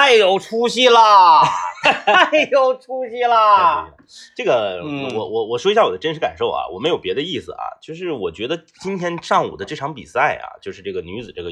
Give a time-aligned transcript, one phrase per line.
[0.00, 1.42] 太有出息啦！
[1.84, 3.86] 太有出息啦！
[4.34, 5.14] 这个嗯。
[5.14, 11.50] 我我我说一下我的真实感受啊，我没有别的意思啊，就是我觉得今天上午的这场比赛啊，就是这个女子这个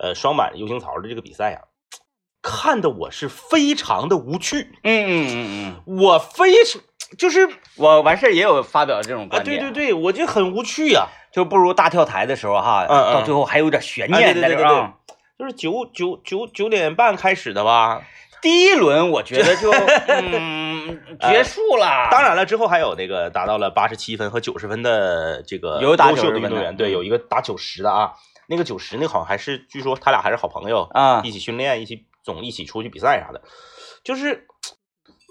[0.00, 1.70] 呃双板 U 型槽的这个比赛啊，
[2.42, 6.82] 看的我是非常的无趣，嗯嗯嗯嗯，我非常
[7.16, 13.14] 就是我完事儿也有发表这种啊，观点，对对对，我就很无趣呀、就不如大跳台的时候哈，嗯嗯。
[13.14, 14.94] 到最后还有点悬哎念在这儿啊。
[15.38, 18.02] 就是九九九九点半开始的吧，
[18.40, 19.70] 第一轮我觉得就
[20.08, 28.12] 嗯结束了，当然了，之后还有那个达到了八十七分和九十分的这个有打90优秀的运动员，对，嗯有一个打九十的啊，
[28.48, 33.42] 那个九十那个好像还是据说他俩还是好朋友，啊一起训练，一起总一起出去比赛啥的，
[34.02, 34.46] 就是。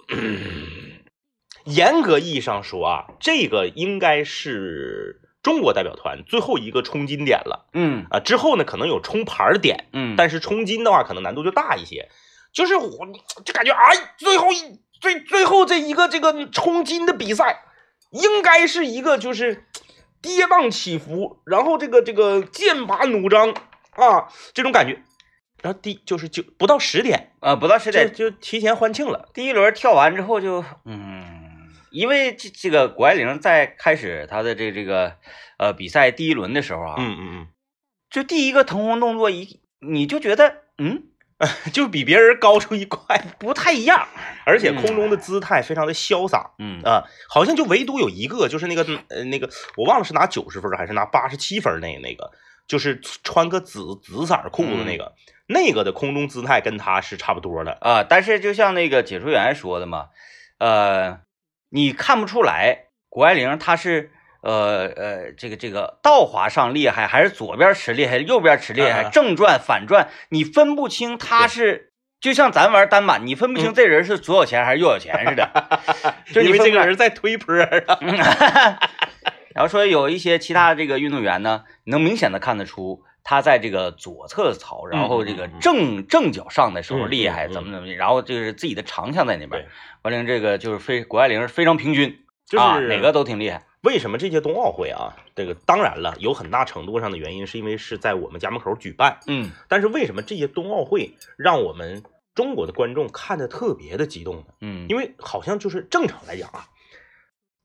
[1.64, 8.20] 严格意义上说啊，这个应该是中国代表团最后一个冲金点了嗯啊。
[8.20, 12.10] 之后呢，可能有冲牌点，嗯，但是冲金的话，可能难度就大一些。
[12.52, 13.08] 就是我
[13.46, 17.64] 就感觉，哎，最后一最最后这一个这个冲金的比赛，
[18.12, 19.66] 应该是一个就是
[20.22, 23.54] 跌宕起伏，然后这个这个剑拔弩张
[23.92, 25.02] 啊这种感觉。
[25.62, 29.30] 然后第就是就不到十点，啊不到十就点，就提前欢庆了。
[29.34, 31.43] 第一轮跳完之后就嗯，
[31.94, 35.16] 因为这这个谷爱凌在开始她的这这个
[35.58, 37.48] 呃比赛第一轮的时候啊，嗯嗯嗯
[38.10, 41.04] 就第一个腾空动作一你就觉得嗯
[41.40, 44.08] 嗯， 就比别人高出一块，不太一样，
[44.46, 46.52] 而且空中的姿态非常的潇洒。
[46.60, 52.32] 嗯啊，好像就唯独有一个，就是那个呃那个，我忘了是拿九十分还是拿八十七分那那个，
[52.68, 55.14] 就是穿个紫紫色裤子那个，
[55.48, 57.78] 那个的空中姿态跟他是差不多的。
[57.82, 60.10] 啊，但是就像那个解说员说的嘛，
[60.60, 61.20] 呃，
[61.74, 64.12] 你看不出来谷爱凌她是
[64.42, 71.90] 呃呃这个这个倒滑上厉害，还是左边吃厉害，右边吃厉害，正转反转，你分不清她是。
[72.22, 75.82] 就像咱玩单板，你分不清这人是左有钱还是右有钱似的，
[76.32, 78.00] 就你因为这个人在推坡儿啊。
[79.54, 89.68] 然后说有一些其他这个运动员呢，能明显的看得出他在这个左侧槽，然后这个正正脚上的时候嗯厉害，怎么怎么，然后就是自己的长项在那边对。
[90.04, 93.66] 完了，这个就是非谷爱凌非常平均，就是啊哪个都挺厉害。
[93.82, 95.16] 为什么这届冬奥会啊？
[95.36, 102.04] 这个当然了，有很大程度上的原因是因为是在我们家门口举办，嗯但是为什么这届冬奥会让我们
[102.36, 104.44] 中国的观众看的特别的激动呢？
[104.62, 106.66] 嗯，因为好像就是正常来讲啊，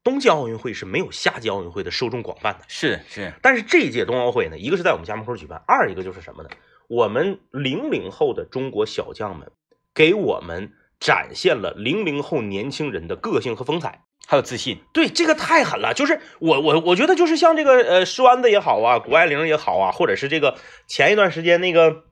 [0.09, 2.61] 冬季奥运会是没有夏季奥运会的受众广泛的。
[2.67, 6.49] 是是，但是这一届冬奥会呢，一个是在我们家门口举办，二一个就是什么呢？
[6.89, 9.53] 我们零零后的中国小将们
[9.93, 14.05] 给我们展现了零零后年轻人的个性和风采。
[14.27, 14.81] 还有自信。
[14.95, 15.93] 对，这个太狠了。
[15.93, 22.05] 就是我我我觉得就是像这个呃栓子也好啊，谷爱凌也好啊，或者是这个前一段时间那个，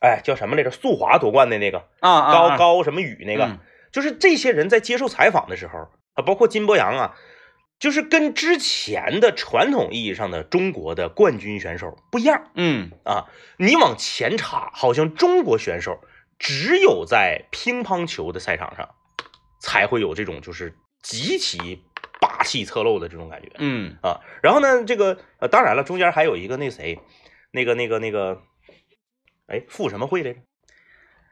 [0.00, 0.72] 哎叫什么来着？
[0.72, 3.58] 速滑夺冠的那个啊啊，高啊高什么宇那个，嗯
[3.92, 7.14] 就是这些人在接受采访的时候啊，包括金博洋啊，
[7.78, 13.26] 就是跟之前的传统意义上的中国的冠军选手不一样嗯啊。
[13.58, 16.00] 你往前插，好像中国选手
[16.38, 18.94] 只有在乒乓球的赛场上
[19.60, 21.82] 才会有这种就是极其
[22.20, 24.20] 霸气侧漏的这种感觉嗯啊。
[24.42, 26.98] 然后呢，这个呃，当然了，中间还有一个那谁，
[27.50, 28.42] 那个那个那个，
[29.46, 30.40] 哎，傅什么会来着？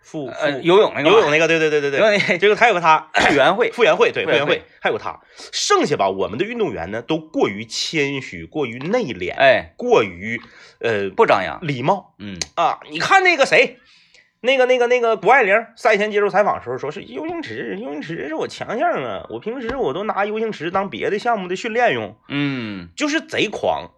[0.03, 5.21] 傅傅呃，游泳那个游泳那个，对对对对对，游泳那这个还有个他，傅园会，傅园会，对，傅园慧傅园慧，还有他，
[5.53, 10.41] 剩下吧，我们的运动员呢都过于谦虚，过于内敛，哎，过于
[10.81, 11.59] 呃不张扬。
[11.63, 12.15] 礼貌。
[12.19, 12.37] 嗯。
[12.57, 12.81] 啊。
[12.91, 13.79] 你看那个谁，
[14.41, 22.89] 那个那个那个谷爱凌赛前接受采访的时候说是游泳池，游泳池是我强项啊，我平时我都拿游泳池当别的项目的训练用，嗯。
[22.97, 23.91] 就是贼狂。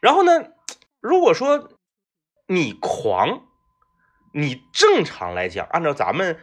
[0.00, 0.44] 然后呢，
[1.00, 1.70] 如果说
[2.46, 3.42] 你狂，
[4.32, 6.38] 你正常来讲，按照咱们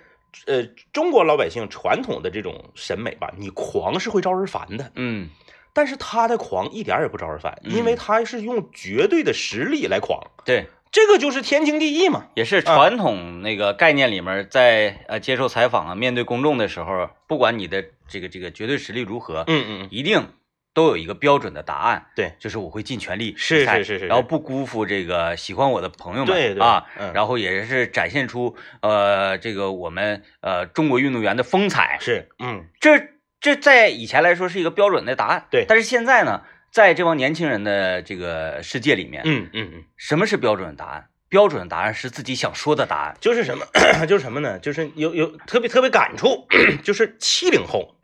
[0.46, 4.92] 呃中国老百姓传统的这种审美吧，你狂是会招人烦的。
[4.96, 5.30] 嗯。
[5.74, 12.30] 但是他的狂一点也不招人烦，嗯因为他是用绝对的实力来狂，对，这个就是天经地义嘛。
[12.34, 12.64] 也是。
[12.64, 20.30] 传统那个概念里面，在呃接受采访啊、面对公众的时候，不管你的这个这个绝对实力如何，嗯嗯，一定
[20.78, 27.12] 都有一个标准的答案，对，就是我会尽全力是是是是然后不辜负这个喜欢我的朋友们，对对啊，嗯。
[27.16, 32.68] 然后也是展现出呃这个我们呃中国运动员的风采，是，嗯。
[32.80, 33.10] 这
[33.40, 35.66] 这在以前来说是一个标准的答案，对。
[35.68, 41.10] 但是现在呢，在这帮年轻人的这个世界里面，嗯嗯嗯，什么是标准的答案？
[41.28, 43.18] 标准的答案是自己想说的答案。
[43.20, 43.66] 就是什么，
[44.08, 44.60] 就是什么呢？
[44.60, 46.46] 就是有有特别特别感触，
[46.86, 47.96] 就是七零后。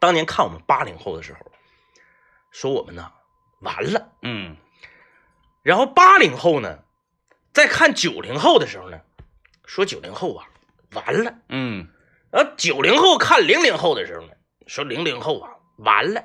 [0.00, 1.49] 当年看我们八零后的时候，
[2.50, 3.12] 说我们呢
[3.60, 4.56] 完了，嗯
[5.62, 6.78] 然后八零后呢，
[7.52, 9.00] 在看九零后的时候呢，
[9.66, 10.48] 说九零后啊，
[10.92, 11.34] 完了。
[11.48, 11.88] 嗯
[12.30, 14.32] 然后九零后看零零后的时候呢，
[14.66, 16.24] 说零零后啊，完了。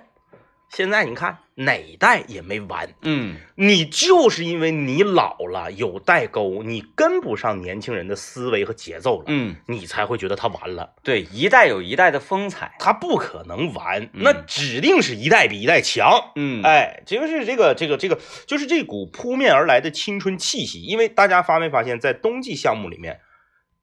[0.70, 10.94] 现在你看哪一代也没完，嗯你就是因为你老了有代沟，你跟不上年轻人的思维和节奏了，嗯，你才会觉得他完了。
[11.02, 12.76] 对，一代有一代的风采。
[12.80, 16.32] 他不可能完，嗯那指定是一代比一代强。
[16.36, 20.82] 嗯，哎，就是这个这个这个，就是这股扑面而来的青春气息。
[20.82, 23.22] 因为大家发没发现，在冬季项目里面，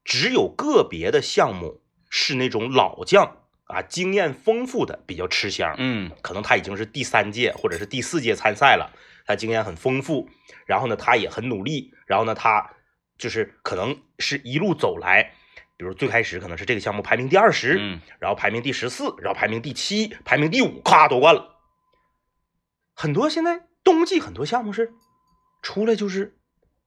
[0.03, 3.37] 只有个别的项目是那种老将
[3.73, 5.75] 啊，经验丰富的比较吃香。
[5.77, 8.91] 嗯可能他已经是第三届或者是第四届参赛了，
[9.25, 10.29] 他经验很丰富，
[10.65, 12.71] 然后呢，他也很努力，然后呢，他
[13.17, 15.33] 就是可能是一路走来，
[15.77, 21.55] 比如最开始可能是这个项目排名第二十、嗯然后排名第十四，然后排名第七，排名第五，咔夺冠了。
[22.95, 24.93] 很多现在冬季很多项目是
[25.61, 26.37] 出来就是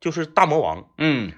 [0.00, 1.32] 就是大魔王，嗯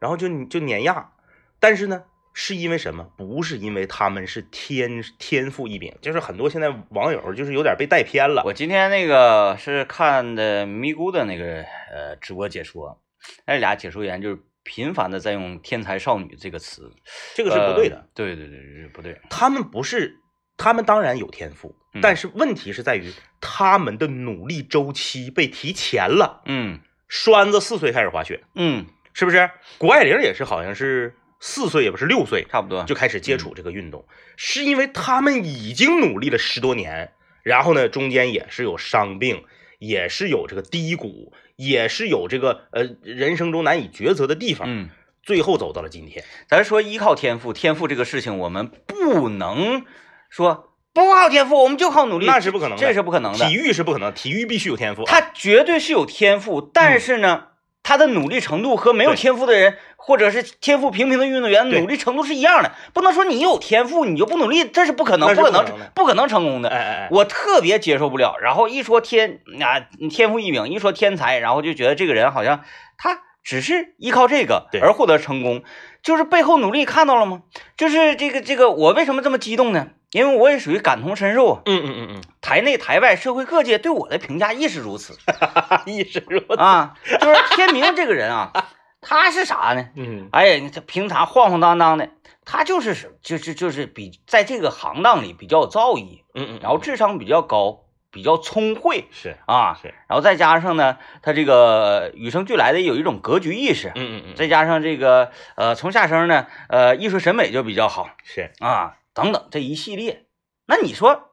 [0.00, 1.12] 然后就就碾压，
[1.60, 2.04] 但是呢，
[2.36, 3.04] 是因为什么？
[3.16, 8.42] 不是因为他们是天天赋异禀，就是很多现在网友就是有点被带偏了。
[8.44, 13.00] 我今天那个是看的咪咕的那个呃直播解说，
[13.46, 16.90] 那俩解说员就是频繁的在用“天才少女”这个词，
[17.36, 17.96] 这个是不对的。
[17.96, 19.20] 呃对对对对，不对。
[19.30, 20.16] 他们不是，
[20.56, 26.42] 他们当然有天赋，嗯但是问题是在于他们的努力周期被提前了。
[26.46, 29.48] 嗯栓子四岁开始滑雪，嗯，是不是？
[29.78, 31.14] 谷爱凌也是，好像是
[31.46, 32.84] 四岁，也不是六岁差不多。
[32.84, 37.12] 就开始接触这个运动，是因为他们已经努力了十多年，
[37.42, 39.44] 然后呢，中间也是有伤病，
[39.78, 44.88] 也是有这个低谷，也是有这个呃人生中难以抉择的地方，嗯，
[45.22, 46.24] 最后走到了今天。
[46.48, 49.84] 咱说依靠天赋，天赋这个事情我们不能
[50.30, 53.46] 说不靠天赋，我们就靠努力，那是不可能的，这是不可能的。
[53.46, 55.04] 体育是不可能，体育必须有天赋。
[55.04, 57.48] 他绝对是有天赋，但是呢，
[57.84, 62.72] 他的努力程度和没有天赋的人，或者是天赋平平的运动员努力程度是一样的。
[62.92, 65.64] 不能说你有天赋你就不努力，这是不可能，不可能
[65.94, 66.70] 不可能成功的。
[66.70, 68.36] 哎哎哎，我特别接受不了。
[68.40, 72.64] 然后一说天啊，天赋异禀，一说天才，然后就觉得这个人好像
[72.96, 75.62] 他只是依靠这个而获得成功，
[76.02, 77.42] 就是背后努力看到了吗？
[77.76, 79.88] 就是这个这个，我为什么这么激动呢？
[80.14, 81.62] 因为我也属于感同身受啊。
[81.66, 86.54] 嗯嗯嗯台内台外社会各界对我的评价亦是如此嗯， 意识如此。
[86.56, 86.94] 啊。
[87.04, 88.52] 就是天明这个人啊，
[89.02, 89.88] 他是啥呢？
[89.96, 92.10] 嗯哎呀，这平常晃晃荡荡的，
[92.44, 97.80] 他就是是就是就是比在这个行当里比较有造诣，嗯嗯，然后智商比较高，
[98.12, 110.26] 比较聪慧是啊，是，然后再加上呢，他这个与生俱来的有一种格局意识，嗯嗯嗯，再加上这个呃从下生呢，呃艺术审美就比较好是啊，等等这一系列，
[110.66, 111.30] 那你说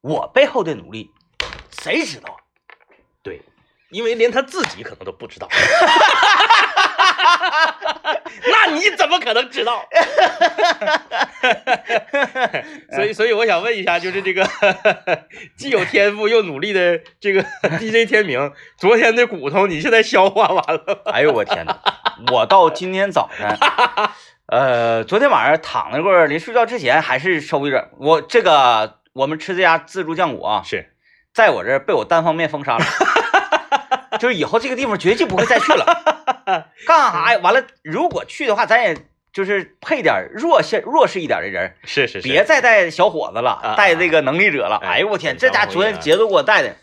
[0.00, 1.10] 我背后的努力，
[1.82, 2.36] 谁知道？
[3.22, 3.42] 对，
[3.90, 5.48] 因为连他自己可能都不知道。
[8.50, 9.86] 那你怎么可能知道？
[12.94, 14.48] 所以，所以我想问一下，就是这个
[15.56, 17.42] 既有天赋又努力的这个
[17.78, 21.12] DJ 天明，昨天的骨头你现在消化完了吗？
[21.12, 21.78] 哎呦我天哪！
[22.32, 23.46] 我到今天早晨，
[24.48, 30.90] 呃，昨天晚上躺那会儿临睡觉之前还是稍微有点，我这个我们吃这家自助酱骨啊，是，
[31.34, 32.84] 在我这儿被我单方面封杀了，
[34.18, 35.84] 就是以后这个地方绝对不会再去了。
[36.86, 37.40] 干啥呀？
[37.42, 38.96] 完了，如果去的话，咱也
[39.34, 44.78] 就是配点弱势弱势一点的人，是是别再带小伙子了啊，带这个能力者了。
[44.82, 46.74] 哎哎呦我天，这家昨天节奏给我带的，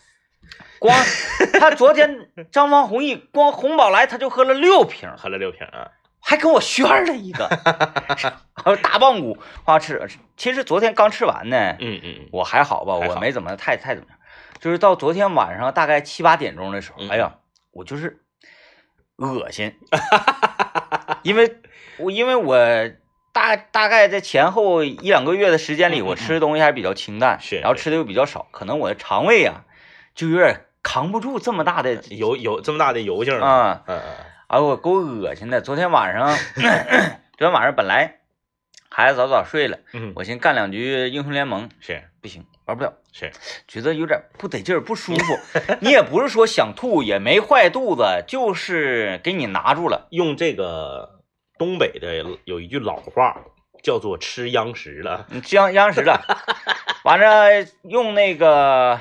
[0.78, 0.96] 光
[1.60, 5.90] 他昨天张方弘毅光红宝来他就喝了六瓶，喝了六瓶啊，
[6.28, 7.48] 还跟我炫了一个，
[8.56, 10.02] 还有大棒骨花吃。
[10.36, 14.18] 其实昨天刚吃完呢，嗯嗯我还好吧，我没怎么太太怎么样，
[14.60, 17.36] 就是到昨天晚上大概七八点钟的时候，嗯哎呀，
[17.72, 18.22] 我就是
[19.18, 19.76] 恶心，
[21.22, 21.58] 因为
[21.98, 22.58] 我 因为我
[23.32, 29.64] 大大概在前后一两个月的时间里，我吃的东西还是比较清淡，是是然后吃的又比较少，可能我的肠胃啊
[30.16, 34.14] 就有点扛不住这么大的嗯，有有这么大的油性啊，啊，嗯嗯
[34.48, 35.60] 哎我够恶心的。
[35.62, 36.30] 昨天晚上，
[37.36, 38.20] 昨天晚上本来
[38.90, 42.94] 孩子早早睡了，嗯，我先干两局英雄联盟，是不行，玩不了。
[43.12, 43.32] 是，
[43.68, 45.40] 觉得有点不得劲儿，不舒服。
[45.82, 50.08] 你也不是说想吐，也没坏肚子，就是给你拿住了。
[50.12, 51.22] 用这个
[51.58, 53.42] 东北的有一句老话
[53.82, 56.22] 叫做吃央食了， 你这样央视了，
[57.04, 59.00] 完了用那个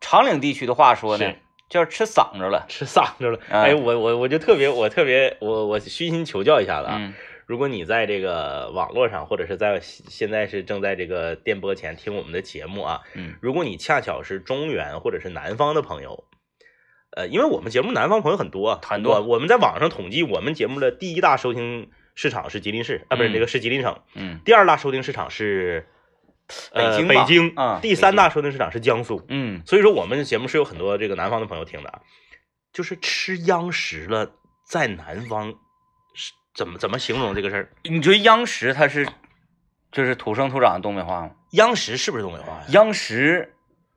[0.00, 1.38] 长岭地区的话说呢是，
[1.72, 2.66] 叫吃嗓子了。
[2.68, 3.38] 吃嗓子了。
[3.48, 3.62] 啊。
[3.62, 7.14] 哎，我我我就特别我特别我我虚心求教一下子啊，嗯。
[7.46, 13.34] 如果你在这个网络上，或者是在现在是正在这个电波前听我们的节目啊，嗯。
[13.40, 16.24] 如果你恰巧是中原或者是南方的朋友，
[17.16, 19.14] 呃，因为我们节目南方朋友很多很多。
[19.14, 23.32] 我我们在网上统计，我们节目的第一大收听市场是吉林市啊，不是嗯。
[23.32, 24.40] 那个是吉林省，嗯。
[24.44, 25.88] 第二大收听市场是
[26.72, 29.24] 呃北京吧北京，啊第三大收听市场是江苏。
[29.28, 32.00] 嗯，所以说我们节目是有很多这个南方的朋友听的啊，
[32.72, 34.30] 就是吃央食了，
[34.68, 35.54] 在南方
[36.14, 37.68] 是怎么怎么形容这个事儿？
[37.84, 39.06] 你觉得央视它是
[39.90, 41.30] 就是土生土长的东北话吗？
[41.52, 42.64] 央食是不是东北话呀？
[42.68, 43.54] 央视，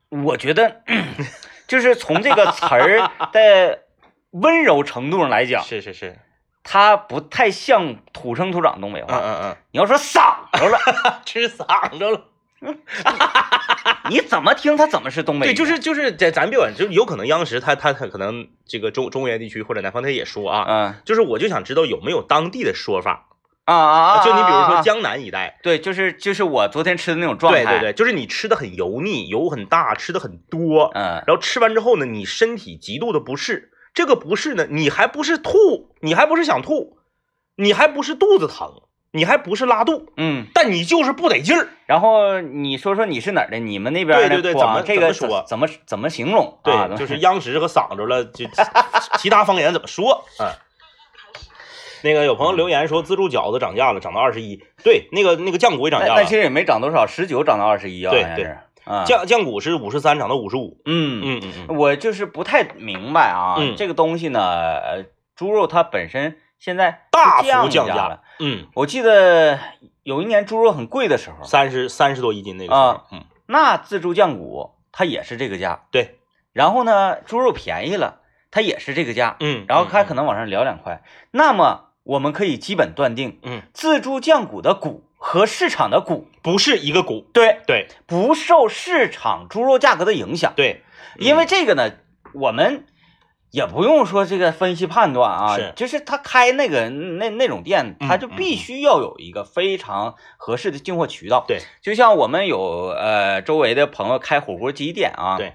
[0.09, 0.81] 我觉得
[1.67, 3.83] 就是从这个词儿 的
[4.31, 6.19] 温柔程度上来讲，是是是，
[6.63, 9.41] 它不太像土生土长东北话嗯嗯。
[9.51, 12.25] 嗯你要说嗓子了，嗯，吃嗓子了。
[14.09, 23.27] 你怎么听他怎么是东北对，就是就是在咱别管，就有可能央视他他他可能这个中中原地区或者南方他也说啊，嗯就是我就想知道有没有当地的说法，
[23.65, 24.23] 啊啊啊！
[24.23, 25.59] 就你比如说江南一带。
[25.63, 27.63] 对，就是就是我昨天吃的那种状态。
[27.63, 33.71] 对对对，就是你吃的很油腻，油很大，吃的很多，嗯然后吃完之后呢，你身体极度的不适。
[33.93, 36.97] 这个不适呢，你还不是吐，你还不是想吐，
[37.55, 38.81] 你还不是肚子疼，
[39.15, 41.69] 你还不是拉肚，嗯，但你就是不得劲儿。
[41.85, 43.57] 然后你说说你是哪儿的？
[43.59, 46.59] 你们那边对对对怎么这个怎么说怎么怎么形容？
[46.63, 48.45] 对，啊，就是央视和嗓子了，就
[49.17, 50.23] 其 他方言怎么说？
[50.39, 50.51] 嗯。
[52.03, 54.61] 那个有朋友留言说，自助饺子涨价了，涨到二十一。
[54.83, 58.55] 对，那个那个酱骨也涨价了那那其，实也没涨多少，十九涨到二十一啊，对对。
[59.07, 60.77] 酱酱骨是五十三涨到五十五。
[60.85, 65.05] 嗯嗯嗯嗯，我就是不太明白啊，嗯这个东西呢，呃，
[65.35, 68.21] 猪肉它本身现在大降幅降价了。
[68.39, 69.59] 嗯，我记得
[70.03, 75.85] 有一年猪肉很贵的时候，三十三十多一斤那个时候啊，嗯，那自助酱骨它也是这个价。
[75.91, 76.19] 对，
[76.53, 78.21] 然后呢，猪肉便宜了，
[78.51, 79.37] 它也是这个价。
[79.39, 81.03] 嗯，然后它嗯可能往上聊两块。
[81.31, 90.53] 那么我们可以基本断定，嗯，自助酱骨的骨和市场的骨，不是一个骨，对，对不受市场猪肉价格的影响。
[90.55, 90.83] 对，
[91.17, 91.91] 因为这个呢，
[92.33, 92.85] 我们
[93.55, 101.45] 也不用说这个分析判断啊，是就是他开那个那那种店，嗯他就必须要有一个非常合适的进货渠道。
[101.47, 102.59] 对，就像我们有
[102.89, 105.53] 呃周围的朋友开火锅鸡店啊，对，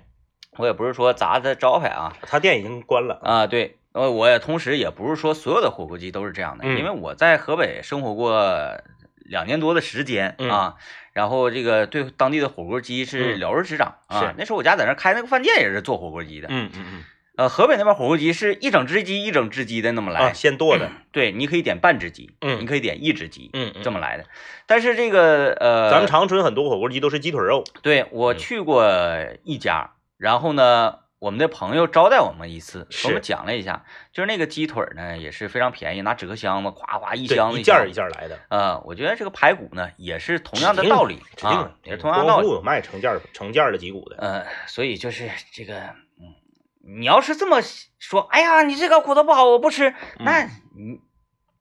[0.57, 3.76] 我也不是说砸他招牌啊他店已经关了，啊，对。
[3.92, 8.80] 呃，我也同时也不是说所有的火锅鸡都是这样的，嗯因为我在河北生活过
[9.16, 10.75] 两年多的时间嗯啊，
[11.12, 14.21] 然后这个对当地的火锅鸡是嗯了如指掌啊。
[14.21, 17.04] 是那时候我家在那开那个饭店也是做火锅鸡的，嗯嗯嗯，
[17.40, 23.82] 呃，河北那边火锅鸡是一整只鸡一整只鸡的那么来，啊，现剁的，对，你可以点半只鸡，嗯你可以点一只鸡，嗯嗯。
[23.82, 24.26] 这么来的。
[24.66, 28.37] 但是这个呃，咱们长春很多火锅鸡都是鸡腿肉，对我嗯。
[28.37, 28.87] 去过
[29.44, 42.49] 一家，然后呢，我们的朋友招待我们一次，给我们讲了一下，就是那个鸡腿呢也是非常便宜，拿纸壳箱子咵咵一箱子一件一件来的，呃，我觉得这个排骨呢也是同样的道理指定啊，也是同样的道理。
[42.50, 45.94] 有卖成件儿成件儿的脊骨的，呃，所以就是这个，嗯，
[46.80, 47.60] 你要是这么
[47.99, 50.44] 说，哎呀，你这个骨头不好，我不吃，那
[50.75, 51.00] 你，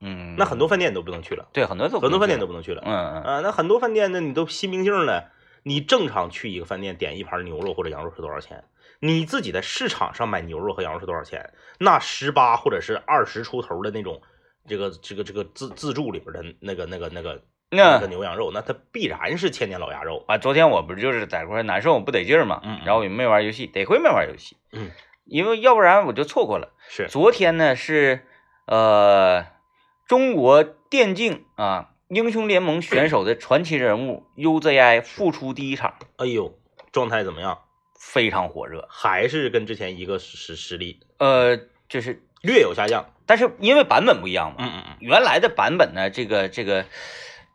[0.01, 2.81] 嗯，那很多饭店你都不能去了，对很多都很多饭店都不不能去了。
[2.85, 5.31] 嗯嗯啊，那很多饭店呢，你都心平气儿了。
[5.63, 8.63] 你正常去一个饭店点一盘牛肉或者羊肉是多少钱？
[9.01, 11.53] 你自己在市场上买牛肉和羊肉是多少钱？
[11.79, 14.21] 那十八或者是二十出头的那种，
[14.67, 20.23] 这个这个这个自自助里边的那个那个那个那个那牛羊肉，那它必然是千年老鸭肉。
[20.27, 24.89] 啊，昨天我不是就是在块难受不得劲儿嘛，然后也没玩游戏，得亏没玩游戏，嗯，
[25.29, 26.73] 因为要不然我就错过了。
[26.87, 28.25] 是，昨天呢是
[28.65, 29.45] 呃
[30.07, 36.57] 中国电竞啊英雄联盟选手的传奇人物 UZI 复出第一场，哎呦，
[36.91, 37.59] 状态怎么样？
[37.99, 38.87] 非常火热。
[38.89, 41.57] 还是跟之前一个实实力呃，
[41.87, 43.13] 就是略有下降。
[43.25, 46.85] 但是因为版本不一样嘛，嗯嗯嗯，原来的版本呢，这个这个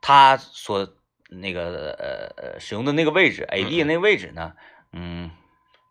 [0.01, 0.89] 他所
[1.31, 4.53] 那个呃呃使用的那个位置，AD 那个位置呢，
[4.93, 5.33] 嗯，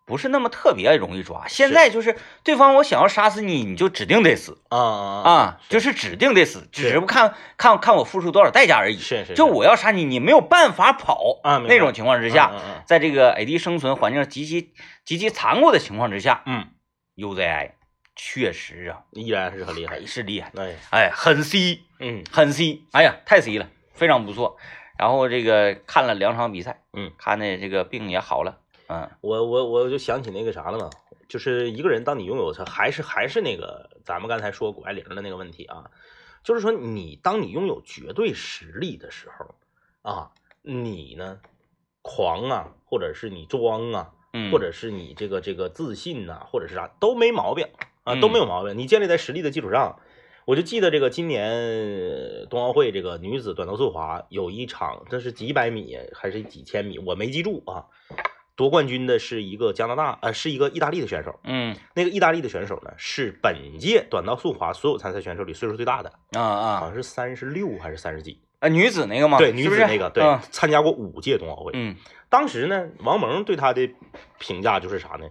[0.05, 1.47] 不是那么特别容易抓。
[1.47, 8.97] 现在就是对方我想要杀死你，你就指定得死啊啊啊，就是指定得死，只不看看看我付出多少代价而已。
[8.97, 12.51] 是是，就我要杀你，你没有办法跑啊那种情况之下，
[12.85, 14.73] 在这个 AD 生存环境极其
[15.05, 16.67] 极其残酷的情况之下嗯
[17.15, 17.71] ，UZI
[18.15, 20.05] 确实啊嗯，依然是很厉害。
[20.05, 21.79] 是厉害，哎，哎，很 C。
[21.99, 24.57] 嗯很 C，哎呀，太 C 了，非常不错。
[24.99, 30.89] 然后这个看了两场比赛，嗯，看的这个病也好了，嗯我我我就想起那个啥了嘛，
[31.29, 35.89] 就是一个人当你拥有他，还是还是那个咱们刚才说谷爱凌的那个问题啊，
[36.43, 39.55] 就是说你当你拥有绝对实力的时候
[40.01, 41.39] 啊，你呢
[42.01, 47.65] 狂啊，或者是你装啊，嗯，或者是你这个这个自信呐、或者是啥都没毛病
[48.03, 48.77] 啊，嗯都没有毛病。
[48.77, 49.99] 你建立在实力的基础上，
[50.45, 57.87] 我就记得这个今年呃冬奥会这个女子短道速滑有一场，这是几百米还是几千米，我没记住啊。
[58.55, 61.39] 夺冠军的是一个加拿大，呃，是一个意大利的选手。
[61.43, 68.39] 嗯那个意大利的选手呢，是本届短道速滑所有参赛选手里岁数最大的，啊好啊像是三十六还是三十几？
[68.59, 69.37] 啊，女子那个吗？
[69.37, 71.71] 对，女子那个，对，嗯参加过五届冬奥会。
[71.73, 71.95] 嗯
[72.29, 73.89] 当时呢，王蒙对他的
[74.39, 75.27] 评价就是啥呢？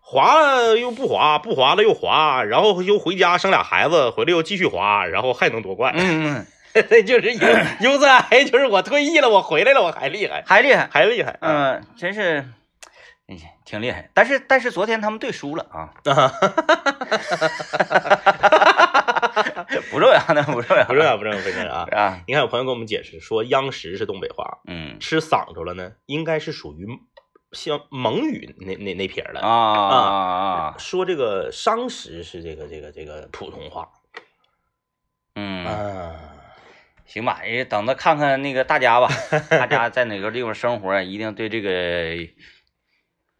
[0.00, 5.92] 滑了又不滑，不滑了又滑，然后又回家生俩孩子，回来又继续滑，然后还能夺冠。
[5.96, 6.46] 嗯嗯，
[6.88, 7.48] 这就是有
[7.92, 10.88] 有在，就是我退役了，我回来了，我还厉害，还厉害。
[10.92, 11.38] 还厉害。
[11.40, 12.48] 嗯，真是，
[13.28, 14.10] 哎挺厉害。
[14.14, 15.92] 但是但是昨天他们队输了啊，
[19.90, 21.88] 不重要，那不重要，不重要，不重要，不重要啊！
[21.90, 22.20] 啊。
[22.26, 26.86] 你看有朋友跟我们解释说，央视是东北话，嗯吃嗓子了呢，应该是属于
[27.52, 29.40] 像蒙语那那那撇儿了。
[29.40, 33.88] 啊啊啊，说这个商时是这个这个这个普通话
[35.34, 36.14] 嗯，啊，
[37.06, 39.08] 行吧，也等着看看那个大家吧，
[39.50, 41.70] 大家在哪个地方生活，一定对这个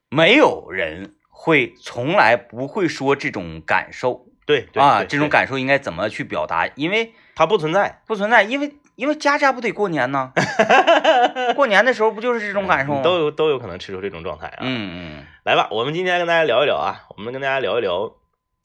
[0.09, 6.69] 没有人会从来不会说这种感受对对啊，这种感受应该怎么去表达？
[6.77, 10.33] 因为它不存在，不存在，因为因为家家不得过年呢，
[11.57, 13.03] 过年的时候不就是这种感受吗？
[13.03, 14.59] 都有都有可能吃出这种状态啊。
[14.61, 18.15] 嗯嗯来吧，我们今天跟大家聊一聊啊，我们跟大家聊一聊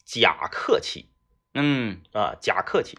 [0.04, 1.10] 假客气
[1.54, 2.96] 嗯啊，假客气，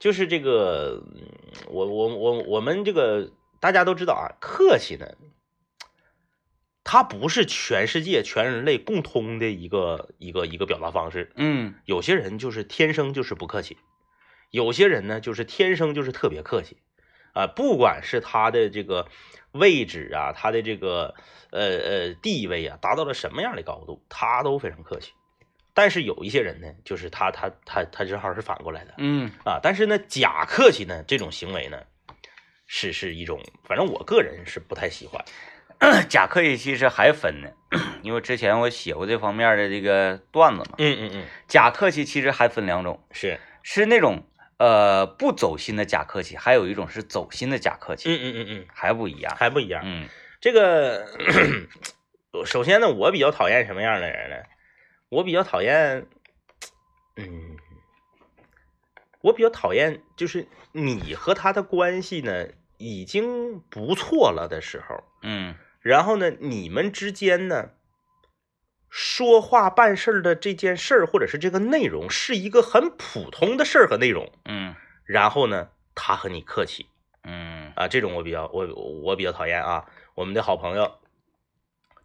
[0.00, 1.28] 就是这个，嗯
[1.68, 3.30] 我我我我们这个
[3.60, 5.06] 大家都知道啊，客气呢，
[6.82, 11.30] 它不是全世界全人类共通的一个一个一个表达方式。
[11.36, 13.76] 嗯有些人就是天生就是不客气，
[14.50, 16.78] 有些人呢就是天生就是特别客气，
[17.34, 19.06] 啊、不管是他的这个
[19.52, 21.14] 位置啊，他的这个
[21.50, 25.12] 呃呃地位啊，达到了什么样的高度，他都非常客气。
[25.74, 29.60] 但是有一些人呢，就是他他他他正好是反过来的嗯啊。
[29.62, 31.82] 但是呢，假客气呢这种行为呢，
[32.66, 35.24] 是是一种，反正我个人是不太喜欢。
[35.78, 37.48] 嗯，假客气其实还分呢，
[38.02, 40.74] 因为之前我写过这方面的这个段子嘛。
[40.78, 44.26] 嗯嗯嗯，假客气其实还分两种，是，是那种
[44.58, 49.34] 呃不走心的假客气，还有一种是走心的假客气，嗯嗯嗯嗯，还不一样。
[49.38, 49.80] 还不一样。
[49.84, 50.06] 嗯
[50.40, 51.06] 这个
[52.44, 54.36] 首先呢，我比较讨厌什么样的人呢？
[55.10, 56.06] 我比较讨厌，
[57.16, 57.56] 嗯，
[59.20, 67.70] 我比较讨厌就是你和他的关系呢已经不错了的时候，嗯然后呢，你们之间呢
[68.88, 76.86] 说话办事儿的这件事儿或者是这个内容是一个很普通的事儿和内容，嗯然后呢，他和你客气，
[77.24, 78.66] 嗯啊，这种我比较我
[79.02, 79.86] 我比较讨厌啊。
[80.14, 80.98] 我们的好朋友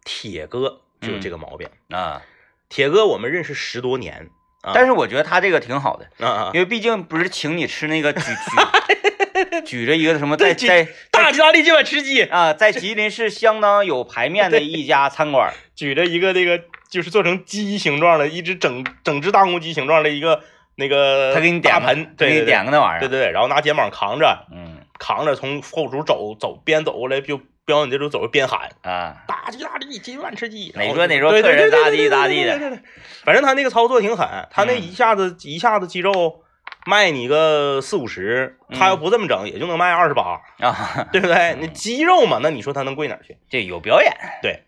[0.04, 1.68] 铁哥就有这个毛病。
[1.90, 2.22] 啊，
[2.68, 4.28] 铁哥我们认识十多年
[4.62, 6.06] 啊，但是我觉得他这个挺好的，
[6.54, 15.52] 因为毕竟不是请你吃那个举举 举着一个什么在在大吉大利今晚吃鸡，啊，在吉林市相当有牌面的一家餐馆。
[15.74, 20.42] 举着一个那个就是做成鸡形状的，一只整整只大公鸡形状的一个
[20.76, 23.00] 那个他给你点个大盆，对给你点个那玩意儿。
[23.00, 30.72] 对对对，然后拿肩膀扛着嗯扛着从后厨走走边走过来就边往你这头走边喊啊，大吉大利，今晚吃鸡。
[30.76, 32.84] 哪然后桌哪桌对对客人咋地咋地的对对对对
[33.24, 36.44] 反正他那个操作挺狠，他那嗯一下子一下子鸡肉
[36.86, 41.56] 卖你个四五十，他要不这么整，也就能卖二十八，啊， 对不对？
[41.60, 43.36] 那鸡肉嘛，那你说他能贵哪去？
[43.50, 44.12] 这有表演。
[44.42, 44.62] 对，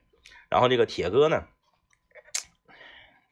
[0.48, 1.44] 然后这个铁哥呢，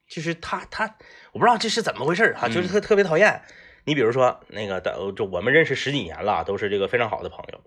[0.09, 0.95] 就是他他，
[1.33, 3.43] 我不知道这是怎么回事儿啊，就是特特别讨厌。
[3.85, 7.61] 你比如说那个，的就我们认识十几年了，都是这个非常好的朋友。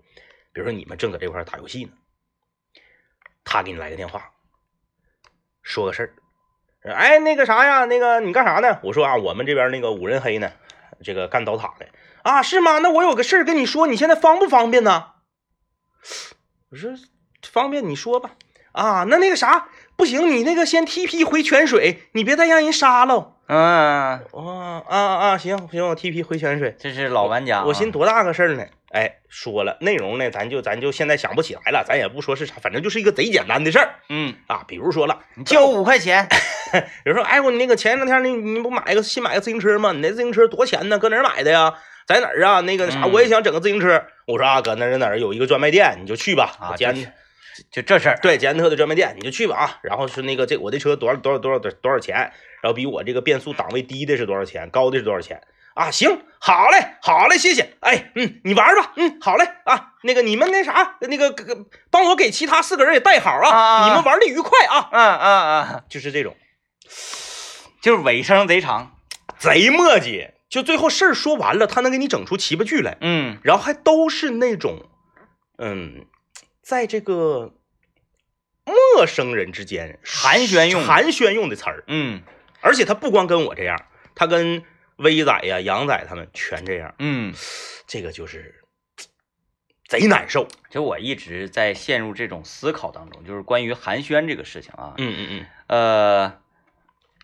[0.52, 1.92] 比如说你们正搁这块打游戏呢，
[3.44, 4.32] 他给你来个电话，
[5.62, 6.02] 说个事
[6.82, 8.80] 儿，哎，那个啥呀，那个你干啥呢？
[8.82, 10.52] 我说啊，我们这边那个五人黑呢，
[11.02, 11.86] 这个干倒塔的
[12.22, 12.78] 啊，是吗？
[12.78, 15.12] 那我有个事儿跟你说，你现在方不方便呢？
[16.70, 16.92] 我说
[17.42, 18.32] 方便，你说吧。
[18.72, 23.36] 啊，那那个啥，不行，你那个先 TP 回泉水，你别再让人杀了。
[23.52, 26.76] 嗯，哦，啊啊，行行，我 TP 回泉水。
[26.78, 27.64] 这是老玩家啊。
[27.66, 28.64] 我寻多大个事儿呢？
[28.92, 34.62] 哎，说了内容呢，咱就咱就现在想不起来了，咱也不说是啥，反正就是一个贼简单的事儿嗯，啊。
[34.68, 36.28] 比如说了，你借我五块钱。
[37.04, 39.90] 有人说，哎，我那个前两天你你不买个新买个自行车吗？
[39.90, 40.96] 你那自行车多钱呢？
[41.00, 41.74] 搁哪儿买的呀？
[42.06, 42.60] 在哪儿啊？
[42.60, 44.04] 那个啥，嗯我也想整个自行车。
[44.28, 46.54] 我说啊，搁那儿哪儿有一个专卖店，你就去吧。
[46.60, 46.94] 啊捷安
[47.70, 48.18] 就就这事儿。
[48.20, 49.78] 对捷安特的专卖店，你就去吧啊。
[49.82, 52.16] 然后是那个这我这车多少多少多少多多少钱？
[52.62, 54.68] 然后比我这个变速档位低的是多少钱？
[54.70, 55.40] 高的是多少钱？
[55.74, 57.76] 啊，行，好嘞，好嘞，谢谢。
[57.80, 59.92] 哎，嗯，你玩吧，嗯，好嘞啊。
[60.02, 61.34] 那个你们那啥，那个
[61.90, 64.88] 帮我给其他四个人也带好啊，啊啊啊你们玩的愉快啊。
[64.92, 66.36] 嗯嗯嗯，就是这种
[67.80, 68.96] 就是尾声贼长。
[69.38, 74.86] 贼墨迹，就最后事儿说完了，他能给你整出七八句来，嗯然后还都是那种，
[75.56, 76.04] 嗯，
[76.62, 77.54] 在这个
[78.94, 82.22] 陌生人之间寒暄用的寒暄用的词儿，嗯。
[82.62, 84.62] 而且他不光跟我这样，他跟
[84.96, 87.32] 威仔呀、杨仔他们全这样，嗯，
[87.86, 88.62] 这个就是
[89.88, 90.46] 贼难受。
[90.68, 96.40] 就我一直在陷入这种思考当中，就是关于寒暄这个事情啊，嗯嗯嗯，呃，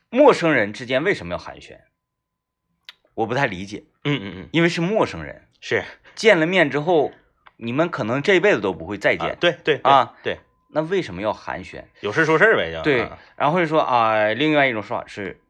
[0.09, 1.81] 陌生人之间为什么要寒暄？
[3.13, 5.85] 我不太理解，嗯嗯嗯，因为是陌生人，是。
[6.15, 7.13] 见了面之后，
[7.59, 11.83] 你们可能这辈子都不会再啊见，对对啊对，那为什么要寒暄？
[12.01, 12.83] 有事说事儿呗，就。
[12.83, 15.41] 对啊，然后或者说啊，另外一种说法是，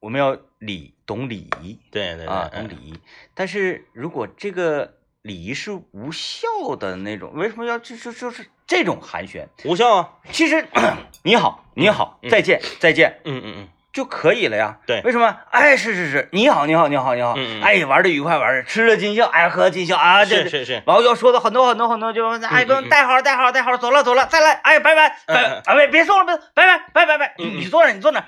[0.00, 2.74] 我们要礼懂礼仪对对懂礼。
[2.76, 3.00] 仪。
[3.34, 9.46] 但是如果这个礼仪是无效的那种，为什么要就就就是这种寒暄？
[9.64, 10.66] 无效啊，其实
[11.24, 12.30] 你好，你好，嗯。
[12.30, 13.20] 再见，再见。
[13.24, 14.76] 嗯嗯嗯，就可以了呀。
[14.84, 15.00] 对。
[15.04, 15.34] 为什么？
[15.50, 17.62] 哎，是是是，你好，你好，你好，你好，嗯嗯。
[17.62, 22.82] 哎，玩的愉快，玩的吃的尽兴，哎，喝的尽兴啊，这是是是，然后要说的很多很多很多，就哎，给我嗯嗯。
[22.82, 25.36] 们带好带好带好，走了走了，再来，哎，拜拜拜嗯。
[25.36, 28.22] 嗯拜，哎，别别送了，别拜拜拜拜拜，你坐那，你坐那，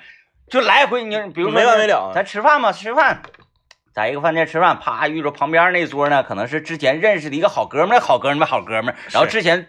[0.49, 3.21] 就来回你比如说没完没了咱吃饭嘛，吃饭，
[3.93, 9.67] 在一个饭店吃饭，啪遇着旁边那桌呢，可能是之前认识的一个好哥们儿，好哥们儿，好哥们儿，然后之前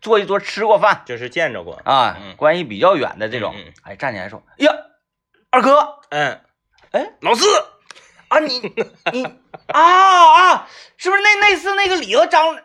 [0.00, 4.72] 坐一桌吃过饭就是见着过，啊嗯，关系比较远的这种嗯嗯，哎，站起来说，哎呀，
[5.50, 6.40] 二哥嗯，
[6.92, 7.46] 哎，老四，
[8.28, 8.60] 啊，你
[9.12, 9.24] 你
[9.66, 9.80] 啊
[10.52, 12.56] 啊，是不是那那次那个里头张？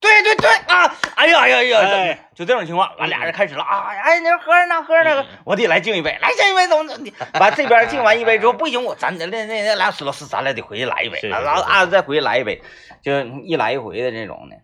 [0.00, 0.94] 对对对啊！
[1.16, 1.78] 哎呀哎呀哎呀！
[1.80, 3.86] 哎就这种情况，完俩人开始了啊！
[3.88, 7.40] 哎，你说喝着呢，喝着呢嗯，我得来敬一杯，来敬一杯，怎么怎么的？
[7.40, 12.60] 完这边敬完一杯之后， 不行，我咱那那那俩老师，咱俩得回去来一杯，是是然后啊再回去来一杯，
[13.02, 14.56] 就一来一回的这种的，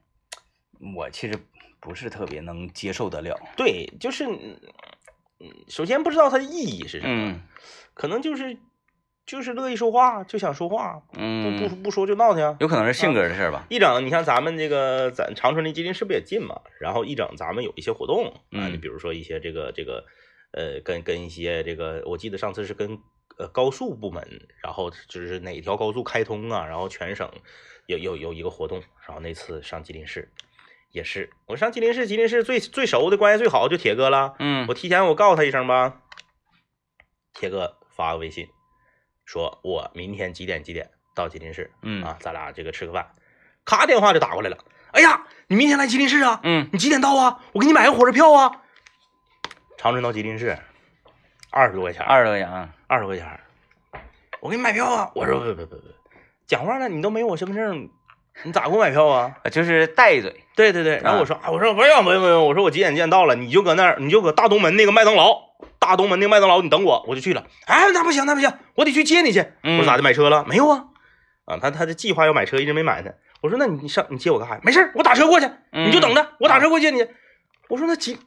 [0.94, 1.38] 我其实
[1.80, 3.34] 不是特别能接受得了。
[3.56, 4.26] 对，就是，
[5.68, 7.40] 首先不知道它的意义是什么，嗯
[7.94, 8.56] 可能就是
[9.26, 12.56] 就是乐意说话，就想说话，不不嗯，不说就闹腾。
[12.60, 13.66] 有可能是性格的事儿吧。
[13.68, 16.60] 一整，你像咱们这个咱长春离吉林市不也近嘛？
[16.80, 20.04] 然后一整咱们有一些活动啊，嗯你比如说一些这个这个
[20.52, 22.98] 呃，跟跟一些这个，我记得上次是跟
[23.38, 24.26] 呃高速部门，
[24.62, 27.30] 然后就是哪条高速开通啊，然后全省
[27.86, 30.28] 有有有一个活动，然后那次上吉林市
[30.92, 36.00] 也是，我上吉林市，吉林市最最熟的关系最好就铁哥了，嗯我提前我告诉他一声吧，
[37.32, 38.48] 铁哥发个微信，
[39.24, 43.14] 说我明天几点几点到吉林市，嗯啊，咱俩这个吃个饭，
[43.64, 44.58] 咔电话就打过来了，
[44.92, 46.40] 哎呀，你明天来吉林市啊？
[46.42, 47.40] 嗯你几点到啊？
[47.52, 48.62] 我给你买个火车票啊。
[49.78, 50.58] 长春到吉林市，
[51.50, 52.74] 二十多块钱，二十多块钱啊。
[52.86, 53.40] 二十块钱，
[54.40, 55.12] 我给你买票啊！
[55.14, 55.82] 我说不不不不，
[56.46, 57.88] 讲话呢，你都没有我身份证，
[58.44, 59.32] 你咋给我买票啊？
[59.44, 65.36] 呃就是带一嘴，对对对，然后啊我说啊，我说不用不用不用，我说我几点几点到了，你就搁那儿，你就搁大东门那个麦当劳，
[65.78, 67.44] 大东门那个麦当劳，你等我，我就去了。
[67.66, 69.40] 哎，那不行那不行，我得去接你去。
[69.62, 70.84] 嗯我说咋的，买车了没有啊？
[71.46, 73.10] 啊，他他的计划要买车，一直没买呢。
[73.42, 74.60] 我说那你上你接我干啥？
[74.62, 77.06] 没事儿我打车过去，你就等着，我打车过去接你。
[77.68, 78.18] 我说那吉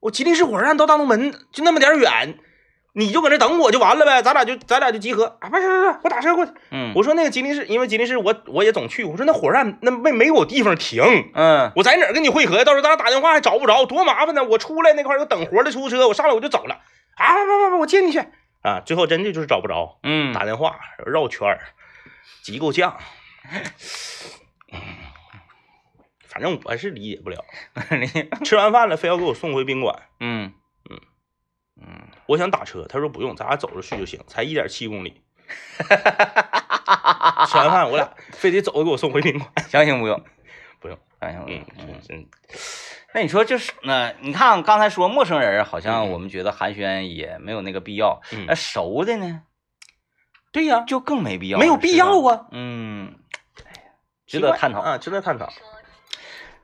[0.00, 2.38] 我吉林市火车站到大东门就那么点儿远，
[2.94, 5.38] 你就搁那等我就完了呗，咱俩就咱俩就集合。
[5.40, 6.52] 啊，不是不是我打车过去。
[6.70, 11.02] 嗯，我说那个吉林市，因为吉林市我我也总去，我说那火车站那没没有地方停。
[11.34, 12.64] 嗯我在哪儿跟你汇合呀？
[12.64, 14.44] 到时候咱俩打电话还找不着，多麻烦呢！
[14.44, 16.80] 我出来那块儿有等活的出租车，我上来我就走了。
[17.16, 18.18] 啊，不不不，我接你去
[18.62, 18.80] 啊！
[18.84, 20.76] 最后真的就是找不着，嗯，打电话
[21.06, 21.60] 绕圈儿，
[22.42, 22.96] 急够呛。
[26.28, 27.44] 反正我是理解不了，
[28.44, 30.52] 吃完饭了非要给我送回宾馆，嗯
[31.80, 35.22] 嗯嗯我想打车，他说不用，咱俩走着去就行，才一点七公里。
[37.48, 40.22] 吃完饭我俩 非得走着给我送回宾馆，相信不用，
[40.80, 41.66] 不用，相信不用嗯。
[41.88, 42.26] 嗯，嗯
[43.14, 49.42] 那你说就是那你看刚才说陌生人，好像嗯我们觉得寒暄也没有那个必要，嗯那熟的呢
[50.52, 52.46] 对呀，就更没必要，没有必要啊是吧。
[52.52, 53.14] 嗯，
[54.26, 54.80] 值得探讨。
[54.80, 55.52] 啊，值得探讨。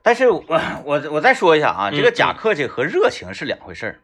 [0.01, 0.45] 但是我
[0.85, 3.99] 我我再说一下啊，嗯这个假客气和热情是两回事儿。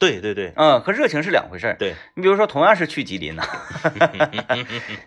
[0.00, 1.76] 对对对嗯，和热情是两回事儿。
[1.76, 3.42] 对，你比如说，同样是去吉林呐，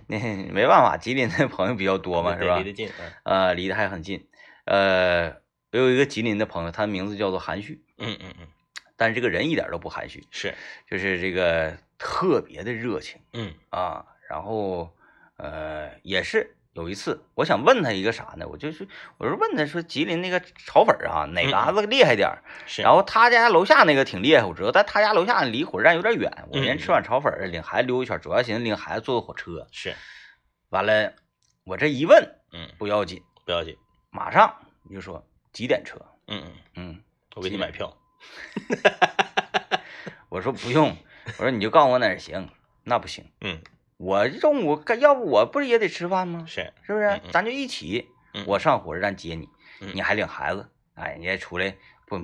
[0.08, 2.64] 嗯你没办法，吉林的朋友比较多嘛，是吧离？
[2.64, 3.12] 得近，嗯
[3.48, 4.28] 呃，离得还很近。
[4.66, 5.30] 呃，
[5.72, 8.48] 我有一个吉林的朋友，他名字叫做韩旭，嗯嗯嗯，
[8.96, 10.54] 但是这个人一点都不含蓄，是，
[10.90, 14.06] 就是这个特别的热情嗯啊。
[14.30, 14.90] 然后
[15.38, 18.48] 呃，也是有一次，我想问他一个啥呢？
[18.48, 22.44] 我就是我是问他说，吉林那个炒粉儿啊，哪嘎子厉害点儿？
[22.66, 26.32] 是，然后他家楼下那个挺厉害，我知道，但他家楼下离火车站有点远。
[26.50, 29.68] 我嗯先吃碗炒粉儿，领孩子溜一圈，主要寻思领孩子坐个火车。
[29.72, 29.96] 是，
[30.70, 31.14] 完了，
[31.64, 33.78] 我这一问嗯，不要紧，不要紧，
[34.10, 34.56] 马上
[34.90, 36.00] 你就说几点车？
[36.28, 37.04] 嗯嗯，嗯，
[37.36, 37.96] 我给你买票，
[40.30, 40.98] 我说不用，
[41.38, 42.50] 我说你就告诉我哪儿行，
[42.84, 43.62] 那不行，嗯
[43.98, 46.46] 我中午该要不我不是也得吃饭吗？
[46.48, 47.22] 是，是不是嗯？
[47.26, 49.48] 嗯咱就一起，嗯我上火车站接你，
[49.82, 51.76] 嗯你还领孩子，哎，你也出来
[52.06, 52.20] 不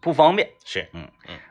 [0.00, 0.48] 不方便。
[0.64, 1.08] 是，嗯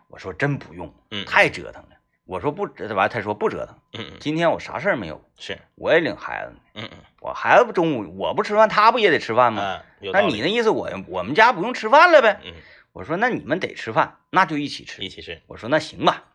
[0.08, 1.90] 我说真不用，嗯，太折腾了。
[2.26, 3.76] 我说不，这完他说不折腾。
[3.94, 6.60] 嗯嗯今天我啥事儿没有，是，我也领孩子呢。
[6.76, 9.82] 嗯嗯我孩子不中午我不吃饭，他不也得吃饭吗？
[10.14, 12.40] 那你那意思我我们家不用吃饭了呗？
[12.46, 12.54] 嗯
[12.94, 15.02] 我说那你们得吃饭，那就一起吃。
[15.02, 16.26] 一起吃，我说那行吧，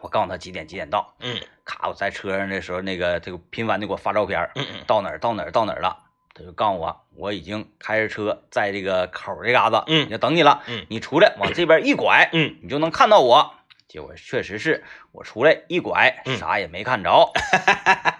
[0.00, 1.14] 我告诉他几点几点到。
[1.20, 5.98] 嗯咔，我在车上的时候，那个这个频繁的给我发照片，嗯嗯到哪儿到哪儿到哪儿了，
[6.34, 10.62] 他就告诉我，我已经开着车在这个口儿这嘎子，嗯就等你了。
[10.66, 13.54] 嗯你出来往这边一拐，嗯你就能看到我。
[13.86, 17.32] 结果确实是我出来一拐，嗯啥也没看着。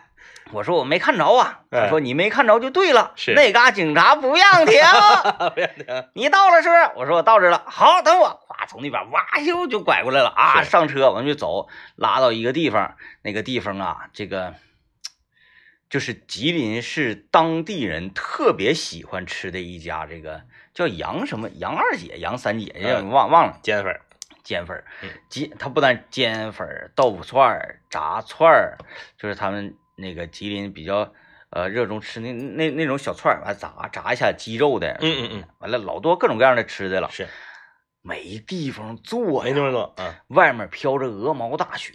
[0.52, 4.80] 我说我没看着啊，他哎说你没看着就对了，是那嘎警察不让停。
[5.54, 6.90] 不让停，你到了是不是？
[6.96, 7.62] 我说我到这了。
[7.66, 8.40] 好，等我。
[8.46, 10.62] 哗，从那边哇就就拐过来了啊！
[10.62, 12.96] 上车，我们就走，拉到一个地方。
[13.22, 14.54] 那个地方啊，这个
[15.90, 20.42] 就是吉林市当地人特别喜欢吃的一家，这个
[20.74, 23.58] 叫杨什么杨二姐、杨三姐，嗯忘忘了。
[23.62, 24.00] 煎粉儿，
[24.42, 28.78] 煎粉儿嗯，煎它不但煎粉儿、豆腐串儿、炸串儿，
[29.18, 31.12] 就是他们那个吉林比较
[31.50, 37.26] 呃热衷吃那那那种小串儿，完炸炸一下鸡肉的，嗯嗯嗯，完了老多各种各样的吃的了，是，
[38.00, 41.92] 没地方坐呀，没地方坐，嗯外面飘着鹅毛大雪，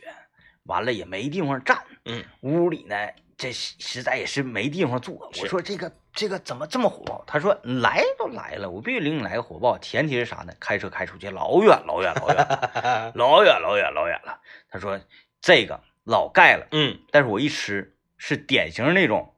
[0.63, 2.95] 完了也没地方站，嗯屋里呢
[3.35, 5.15] 这实实在也是没地方坐。
[5.41, 7.23] 我说这个这个怎么这么火爆？
[7.25, 9.77] 他说来都来了，我必须领你来个火爆。
[9.79, 10.53] 前提是啥呢？
[10.59, 12.37] 开车开出去老远老远老远
[13.15, 14.39] 老远老远老远了。
[14.69, 14.99] 他说
[15.41, 17.92] 这个老盖了，嗯但是我一吃
[18.25, 19.33] 是典型那种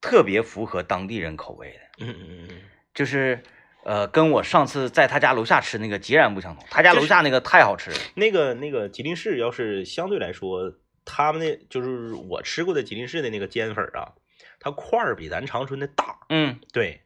[0.00, 2.60] 特别符合当地人口味的，嗯嗯嗯，
[2.94, 3.42] 就是。
[3.86, 6.64] 呃，跟我上次在他家楼下吃那个截然不相同。
[6.70, 10.72] 他家楼下那个太好吃了，那个那个吉林市要是相对来说，
[11.04, 14.14] 他们那就是我吃过的吉林市的那个煎粉儿啊，
[14.58, 17.02] 它块儿比咱长春的大，嗯对，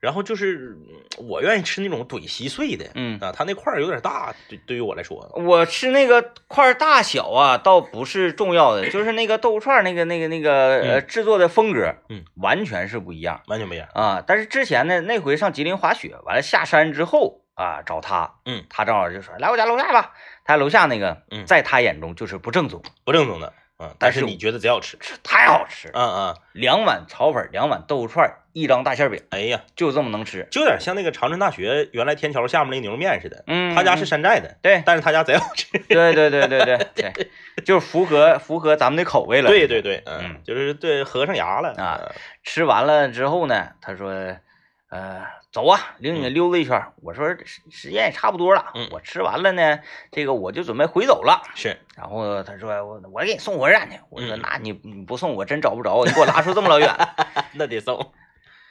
[0.00, 3.18] 然后就是嗯我愿意吃那种怼稀碎的，嗯。
[3.20, 13.88] 啊，它那块儿有点大，对对于我来说，我吃那个块儿大小啊，倒不是重要的，就是那个豆腐串儿那个那个那个呃制作的风格，嗯，完全是不一样完全不一样。
[13.94, 14.22] 啊。
[14.26, 20.12] 但是之前呢，那回上吉林滑雪，完了下山之后啊，找他，嗯，他正好就说来我家楼下吧。
[20.44, 30.48] 他楼下那个，嗯在他眼中就是不正宗，不正宗的，嗯，但是你觉得贼好吃，吃太好吃，嗯嗯，两碗炒粉，两碗豆腐串，一张大馅饼，哎呀，就这么能吃。
[30.50, 35.66] 就有点像那个长春大学原来天桥下面那牛肉面似的，嗯，他家是嗯山寨的，对但是他家贼好吃。
[35.88, 37.30] 对对对对对 对，
[37.64, 39.48] 就是符合符合咱们的口味了。
[39.48, 42.10] 对对对，嗯嗯，就是对合上牙了啊，
[42.42, 44.36] 吃完了之后呢，他说，
[44.90, 45.22] 呃，
[45.52, 46.92] 走啊，领你溜达一圈儿。
[47.02, 51.42] 我说时时间也差不多了，嗯我吃完了呢，这个我就准备回走了。
[51.54, 54.00] 是，然后他说我我给你送火车站去。
[54.08, 56.90] 我说嗯那你你不送我真找不着，你给我拉出这么老远。
[57.52, 58.12] 那得送。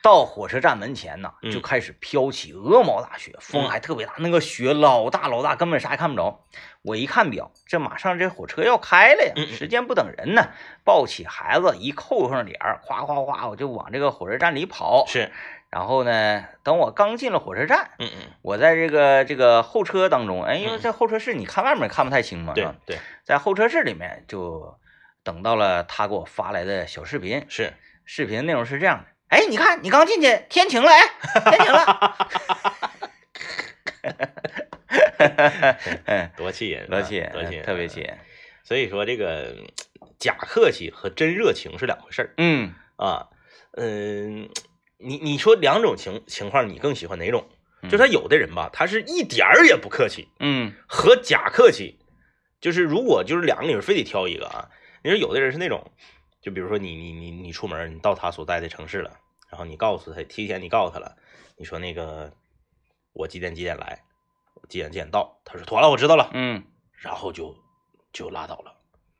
[0.01, 6.45] 到火车站门前呢，嗯就开始飘起鹅毛大雪，风还特别大，那个雪老大老大，根本啥也看不着。
[6.81, 10.49] 我一看表，这马上这火车要开了呀时间不等人呢。
[10.85, 15.05] 抱起孩子一扣上帘儿，哗哗哗，我就往这个火车站里跑。
[15.07, 15.29] 是，
[15.69, 22.75] 然后呢，等我刚进了火车站，嗯嗯，我在这个这个候车当中，哎，因为在候车室你看外面看不太清嘛，对吧？
[22.85, 24.79] 对在候车室里面就
[25.23, 27.73] 等到了他给我发来的小视频，是，
[28.05, 31.01] 视频内容是这样的，哎，你看你刚进去，天晴了，哎，
[31.51, 32.17] 天晴了，
[36.05, 37.99] 嗯，多气人，多气，人多气人，特别气。
[37.99, 38.17] 人，
[38.63, 39.53] 所以说这个
[40.17, 43.27] 假客气和真热情是两回事儿嗯啊。
[43.79, 44.49] 嗯，
[44.97, 47.47] 你你说两种情情况，你更喜欢哪种？
[47.83, 51.99] 嗯就他有的人吧，他是一点儿也不客气，嗯和假客气，
[52.59, 54.67] 就是如果就是两个里面非得挑一个啊，
[55.03, 55.91] 你说有的人是那种，
[56.41, 59.11] 就比如说你你你你出门，你到他所在的城市了，
[59.51, 61.15] 然后你告诉他，提前你告诉他了，
[61.55, 62.33] 你说那个
[63.13, 64.01] 我几点几点来，
[64.55, 67.55] 我几点几点到，他说妥了，我知道了，嗯然后就
[68.11, 68.73] 就拉倒了。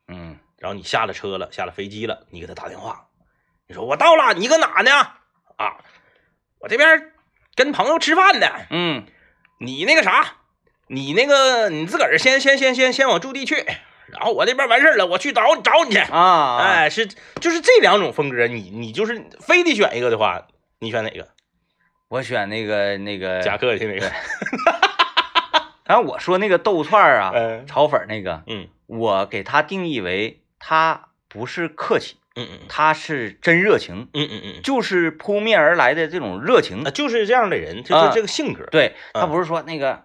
[0.08, 3.08] 嗯然后你下了车了，下了飞机了，你给他打电话，
[3.68, 5.14] 你说我到了，你搁哪呢？
[5.58, 5.78] 啊，
[6.60, 7.12] 我这边
[7.56, 8.48] 跟朋友吃饭呢。
[8.70, 9.06] 嗯
[9.60, 10.36] 你那个啥，
[10.88, 13.56] 你那个你自个儿先先先先先往驻地去，
[14.08, 15.98] 然后我这边完事儿了，我去找找你去。
[15.98, 20.48] 啊，哎，是就是这两种风格，你你就是非得选一个的话，
[20.80, 21.28] 你选哪个？
[22.10, 24.12] 我选那个那个夹克的那个。
[25.84, 34.62] 然后我说那个豆串儿啊，嗯炒粉儿那个，嗯我给他定义为他不是客气，嗯嗯他是真热情，嗯嗯嗯。
[34.64, 36.84] 就是扑面而来的这种热情。
[36.86, 36.94] 嗯，。
[36.94, 38.08] 就是这样的人，就啊。
[38.08, 38.66] 是这个性格。
[38.68, 40.04] 对，他嗯不是说那个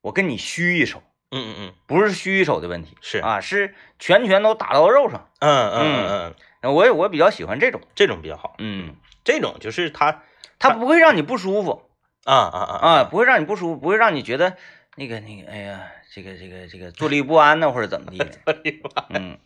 [0.00, 3.18] 我跟你虚一手，嗯嗯嗯，不是虚一手的问题，是。
[3.18, 5.28] 啊，是拳拳都打到肉上。
[5.40, 8.54] 嗯嗯嗯嗯，我也我比较喜欢这种，这种比较好。
[8.58, 10.22] 嗯，这种就是他
[10.58, 11.82] 他不会让你不舒服。
[12.24, 12.88] 啊啊啊。
[12.88, 14.56] 啊，不会让你不舒服，不会让你觉得
[14.96, 18.30] 那个那个，哎呀，这个这个这个坐 立不安呢，或者怎么地的，
[19.10, 19.38] 嗯。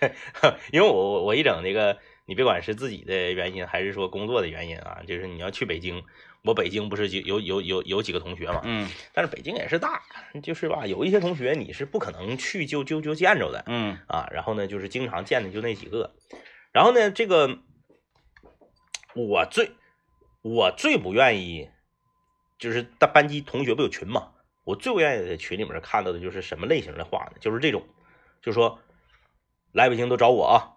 [0.72, 6.02] 因为我我我一整那个，你别管是自己的原因还是说工作的原因啊，就是你要去北京，
[6.42, 10.02] 我北京不是有有有有有几个同学嘛，嗯但是北京也是大，
[10.42, 13.96] 就是吧，有一些同学你是不可能去就就就见着的嗯。
[14.08, 16.16] 啊，然后呢，就是经常见的就那几个，
[16.72, 17.58] 然后呢，这个
[19.14, 19.70] 我最
[20.42, 21.70] 我最不愿意，
[22.58, 24.32] 就是大班级同学不有群嘛，
[24.64, 27.32] 我最不愿意在群里面看到的就是什么类型的话呢？
[27.40, 27.82] 就是这种，
[28.42, 28.78] 就说
[29.72, 30.72] 来北京都找我啊，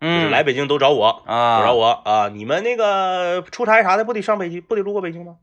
[0.00, 2.28] 就是嗯，来北京都找我，啊，都找我啊！
[2.28, 5.36] 你们那个出差啥的不得上北京，不得路过北京吗？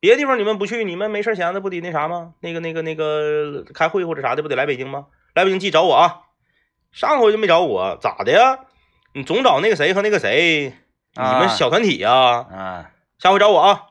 [0.00, 2.34] 别的地方你们不去，你们没事闲的不得那啥吗？
[2.40, 5.06] 那个那个那个开会或者啥的不得来北京吗？
[5.34, 6.22] 来北京记找我啊！
[6.90, 8.66] 上回就没找我，咋的呀？
[9.14, 10.72] 你总找那个谁和那个谁，
[11.14, 13.86] 你啊们小团体呀、啊，下回找我啊！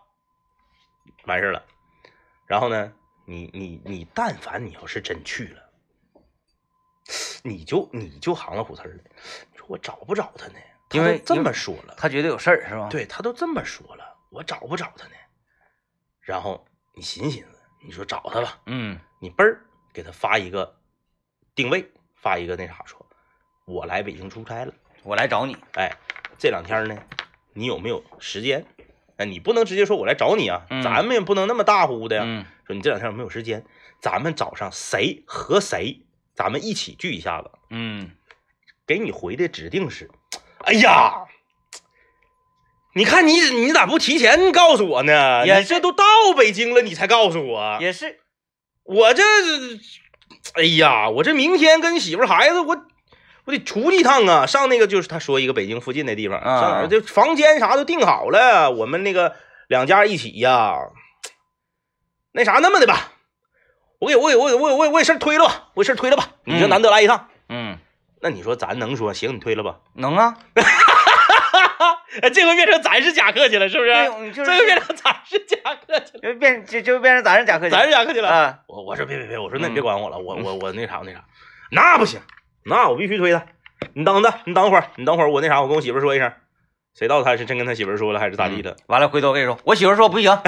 [1.26, 1.64] 完事儿了。
[2.48, 2.92] 然后呢，
[3.32, 5.64] 你你你，但凡你要是真去了，
[7.44, 9.04] 你就你就行了虎刺儿了。
[9.54, 10.56] 你说我找不找他呢？
[10.92, 15.14] 因为这么说了，他觉得有事儿是吧？，对他都这么说了，我找不找他呢？
[16.20, 17.50] 然后你寻思寻思，
[17.86, 19.62] 你说找他吧，嗯你嘣儿
[19.94, 20.76] 给他发一个
[21.56, 23.06] 定位，发一个那啥说，
[23.64, 25.90] 我来北京出差了，我来找你，哎，
[26.38, 27.02] 这两天呢，
[27.54, 28.66] 你有没有时间？
[29.16, 32.24] 哎，你不能直接说我来找你啊，嗯咱们也不能那么大呼的呀。
[32.26, 33.66] 嗯说你这两天有没有时间？
[34.02, 36.02] 咱们早上谁和谁，
[36.34, 37.52] 咱们一起聚一下子。
[37.70, 38.12] 嗯，
[38.88, 40.10] 给你回的指定是，
[40.60, 41.26] 哎呀，
[42.96, 45.46] 你看你你咋不提前告诉我呢？
[45.46, 46.06] 也你这都到
[46.36, 48.20] 北京了，你才告诉我，也是，
[48.84, 49.24] 我这，
[50.54, 52.86] 哎呀，我这明天跟媳妇孩子我。
[53.44, 59.36] 我得出去一趟啊，上那个就是他说一个北京附近的地方，啊上哪儿这房间啥都订好了，我们那个
[59.68, 60.76] 两家一起呀。
[62.34, 63.12] 那啥，那么的吧，
[64.00, 67.78] 我给我给我给我给我给我给事儿推了吧，我给事儿推了吧，你这嗯难得来一趟，嗯，
[68.22, 69.36] 那你说咱能说行？
[69.36, 69.78] 你推了吧？
[69.96, 70.38] 能啊，
[72.22, 73.92] 哎， 这回变成咱是假客气了，是不是？
[74.32, 78.30] 就是这回变成咱是假客气了，就变就就变成咱是假客气，咱是假客气了。
[78.30, 81.24] 啊，我我说别别别，我说那你别嗯管我了，我我我那啥我那啥，
[81.72, 82.22] 那不行，
[82.66, 83.46] 那我必须推他。
[83.94, 86.32] 你等着，你等会儿，你等会儿，我那啥，我跟我媳妇儿说一声，
[86.94, 88.78] 谁知道他是真跟他媳妇儿说了还是咋地的？
[88.88, 90.32] 完了回头跟你说，我媳妇说不行，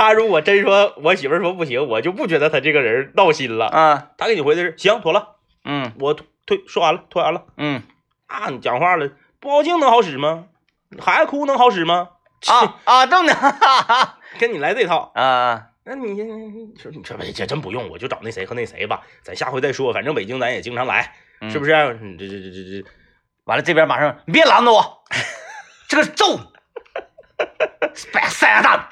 [0.00, 3.66] 他如果真说我媳妇儿说不行，我就不觉得他这个人闹心了。
[3.66, 7.44] 啊，他给你回的是行，妥了，嗯我推推说完了，推完了。
[7.58, 7.82] 嗯
[8.26, 9.10] 啊，你讲话了，
[9.40, 10.46] 不高兴能好使吗？
[10.98, 12.08] 孩子哭能好使吗？
[12.48, 15.12] 啊 啊，都能，哈 哈跟你来这套。
[15.14, 19.92] 啊，那你你说你这这这真不用，我就找那谁和那谁吧，咱下回再说。
[19.92, 21.72] 反正北京咱也经常来，嗯是不是？
[22.00, 22.88] 你这这这这这，
[23.44, 25.04] 完了这边马上你别拦着我，
[25.88, 26.42] 这个揍你，
[28.14, 28.88] 白塞牙蛋，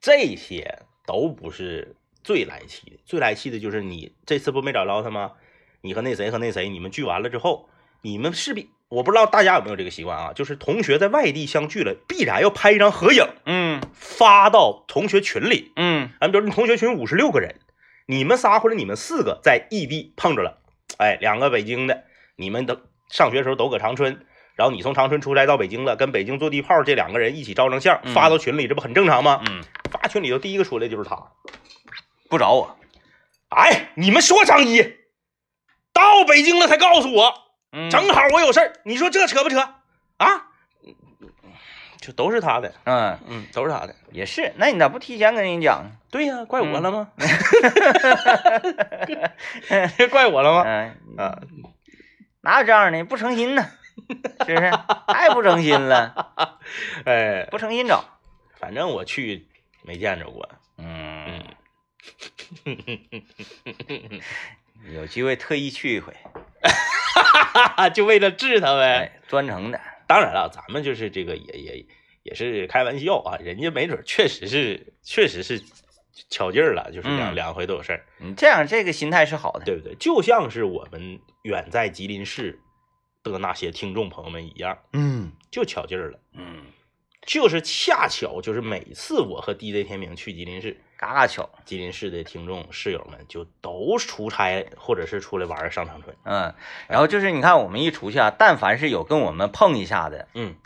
[0.00, 5.32] 这些都不是最来气的，最来气的就是你这次不没找着他吗？
[5.80, 7.68] 你和那谁和那谁，你们聚完了之后，
[8.02, 15.72] 你们势必我不知道大家有没有这个习惯啊，就是同学在外地相聚了，必然要拍一张合影嗯发到同学群里。
[15.76, 17.56] 嗯咱比如你同学群五十六个人，
[18.06, 20.58] 你们仨或者你们四个在异地碰着了，
[20.96, 22.04] 哎，两个北京的，
[22.36, 24.26] 你们都上学时候都搁长春，
[24.58, 29.40] 然后你从长春出差到北京了，跟北京坐地炮这两个人一起照张相，嗯发到群里，这不很正常吗？
[29.48, 31.16] 嗯，发群里头第一个出来就是他，
[32.28, 32.76] 不找我，
[33.50, 34.82] 哎，你们说张一
[35.92, 37.32] 到北京了才告诉我，
[37.70, 39.60] 嗯正好我有事儿，你说这扯不扯
[40.16, 40.46] 啊？
[42.00, 43.94] 就都是他的，嗯嗯，都是他的。
[44.10, 47.08] 也是，那你咋不提前跟人讲对呀、怪我了吗？
[49.98, 50.08] 讲？
[50.10, 50.64] 怪我了吗？
[50.66, 51.38] 嗯啊，
[52.40, 53.04] 哪有这样的？
[53.04, 53.66] 不诚心呢，
[54.46, 54.70] 是不是？
[55.08, 56.58] 太不诚心了，
[57.04, 58.04] 哎，不诚心找。
[58.56, 59.46] 反正我去
[59.82, 60.48] 没见着过。
[60.78, 61.44] 嗯，
[64.94, 66.14] 有机会特意去一回，
[67.94, 68.82] 就为了治他呗。
[68.82, 69.80] 哎，专程的。
[70.06, 71.86] 当然了，咱们就是这个也也
[72.22, 75.62] 也是开玩笑啊，人家没准确实是确实是
[76.30, 79.64] 巧劲儿了，就是两、嗯两回都有事儿，你这样这个心态是好的。
[79.64, 79.94] 对不对？
[79.96, 82.58] 就像是我们远在吉林市
[83.30, 86.18] 的那些听众朋友们一样，嗯就巧劲儿了。
[86.32, 86.66] 嗯，
[87.26, 91.48] 就是恰巧，就是每次我和 DJ 天明去吉林市，嘎嘎巧。
[91.64, 96.16] 吉林市的听众室友们就都出差或者是出来玩儿上长春。
[96.24, 96.54] 嗯，
[96.88, 100.56] 然后就是你看我们一出去啊，但凡是有跟我们碰一下的，嗯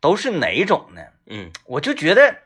[0.00, 1.02] 都是哪种呢？
[1.26, 2.38] 嗯我就觉得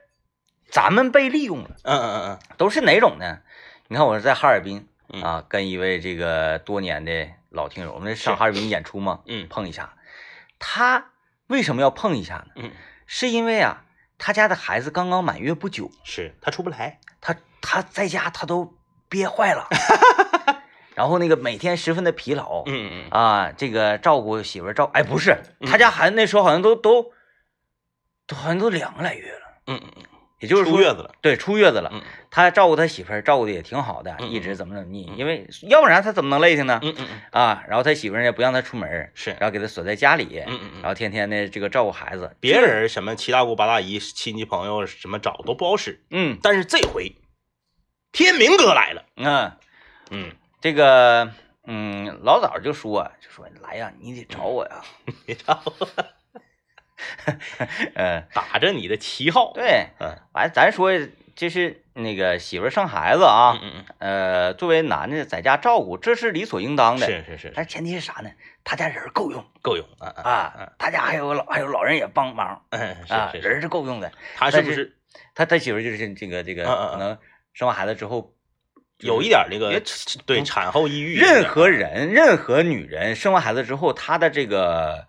[0.69, 1.77] 咱们被利用了。
[1.83, 3.41] 嗯嗯嗯嗯都是哪种呢？
[3.89, 9.95] 你看我是在哈尔滨嗯啊，跟一位这个多年的老听友，我们上哈尔滨演出嘛，嗯碰一下。
[10.59, 11.13] 他
[11.49, 12.53] 为什么要碰一下呢？
[12.57, 12.73] 嗯
[13.07, 13.85] 是因为啊，
[14.17, 18.75] 他家的孩子刚刚满月不久，是他出不来，他他在家他都
[19.09, 19.69] 憋坏了，
[20.95, 25.37] 然后那个每天十分的疲劳，嗯嗯啊，这个照顾媳妇儿照，哎，不是，
[25.67, 27.13] 他家孩子那时候好像都都
[28.27, 30.03] 都好像都两个来月了，嗯嗯嗯，
[30.43, 32.03] 也就是说出月子了，对，出月子了，嗯。
[32.31, 35.17] 他照顾他媳妇儿照顾的也挺好的，嗯一直怎么怎么地，嗯。
[35.17, 36.81] 因为要不然他怎么能累挺呢？
[36.83, 40.83] 嗯嗯嗯，啊，然后他媳妇儿呢不让他出门，是，然后给他锁在家里，嗯嗯嗯。
[40.83, 46.39] 然后天天的这个照顾孩子，别人什么七大姑八大姨、亲戚朋友什么找都不好使，嗯。
[46.43, 47.13] 但是这回
[48.13, 49.53] 天明哥来了，嗯，
[50.11, 51.31] 嗯，这个
[51.67, 54.83] 嗯老早就说就说来呀，你得找我呀，
[55.25, 55.89] 别找我，
[57.95, 60.17] 嗯， 打着你的旗号，对，嗯。
[60.33, 60.91] 完咱说
[61.35, 68.31] 这是那个媳妇儿生孩子啊，嗯嗯呃，作为男的在家照顾，这是理所应当嗯，的，是是是，但前提是啥呢？
[68.65, 69.45] 他家人儿够用。
[69.61, 72.63] 够用啊啊啊，他家还有老还有老人也帮忙。
[72.71, 74.11] 嗯，啊，是人是够用的。
[74.37, 74.97] 他是不是？
[75.35, 77.19] 他他媳妇儿就是这个这个，可能
[77.53, 78.35] 生完孩子之后，
[78.99, 79.83] 有一点那个
[80.27, 81.17] 对产后抑郁？
[81.19, 85.07] 任何人任何女人生完孩子之后，她的这个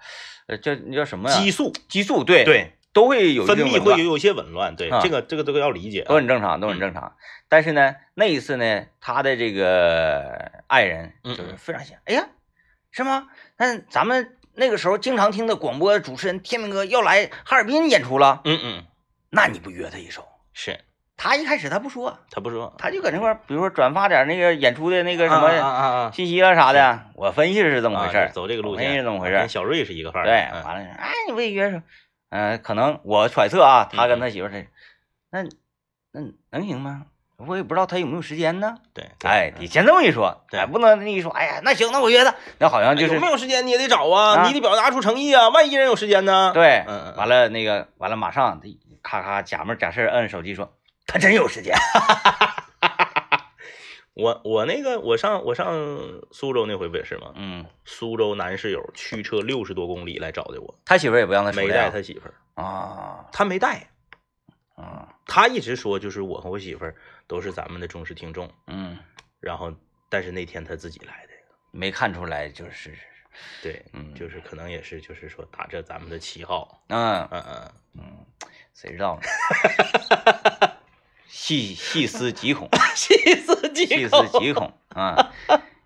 [0.48, 1.38] 呃叫那叫什么呀？
[1.38, 7.16] 激素激素对对都会有分泌会有有些紊乱，对啊这个这个这个要理解啊，都很正常，都很正常。
[7.50, 12.28] 但是呢，那一次呢，他的这个爱人嗯就是非常想，哎呀，
[12.92, 13.28] 是吗？
[13.58, 18.86] 那咱们那个时候经常听的广播主持人天明哥要来哈尔滨演出了，嗯嗯
[19.30, 20.28] 那你不约他一首？
[20.54, 20.80] 是，
[21.16, 29.50] 他一开始他不说，他不说他就搁那块儿，比如说转发点那个演出的那个什啊么信息啊啥的，我分析是这么回事走这个路我分析线是这么回事儿跟。
[29.50, 31.82] 小瑞是一个范儿，对，嗯完了，哎，你不也约上？
[32.30, 34.68] 嗯，可能我揣测啊，他嗯跟他媳妇儿这，
[35.30, 35.44] 那
[36.12, 37.04] 那能行吗？
[37.38, 38.78] 我也不知道他有没有时间呢。
[38.94, 46.52] 对，对哎，你先这么一说，对哎，不能那一说，哎呀，那行，那我约他，那好像就是有没有时间你也得找啊，啊你得表达出诚意啊，万一人有时间呢？
[46.54, 46.84] 对，
[47.18, 48.62] 完了那个完了，马上
[49.02, 50.74] 咔咔假模假式摁手机说，
[51.06, 51.76] 他真有时间。
[54.16, 55.74] 我我那个我上我上
[56.32, 57.32] 苏州那回不也是吗？
[57.36, 62.34] 嗯，苏州男室友驱车六十多公里来找的我，他媳妇儿也不让他没带他媳妇儿，
[62.64, 63.26] 啊。
[63.32, 63.90] 他没带，
[64.76, 66.96] 啊他一直说就是我和我媳妇儿
[67.26, 68.96] 都是咱们的忠实听众，嗯，
[69.40, 69.74] 然后
[70.10, 71.34] 但是那天他自己来的，
[71.72, 72.94] 没看出来就是
[73.64, 74.14] 对，嗯。
[74.14, 78.26] 就是可能也是就是说打着咱们的旗号，嗯嗯嗯，嗯，
[78.76, 79.24] 谁知道呢？
[81.28, 82.70] 细细思极恐。
[82.96, 85.32] 细思极细思极恐啊！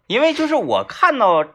[0.08, 1.46] 因为就是我看到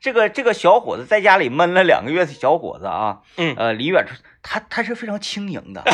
[0.00, 4.12] 这个这个小伙子在家里闷了两个月的小伙子啊，嗯呃，离远处
[4.42, 5.82] 他他是非常轻盈的，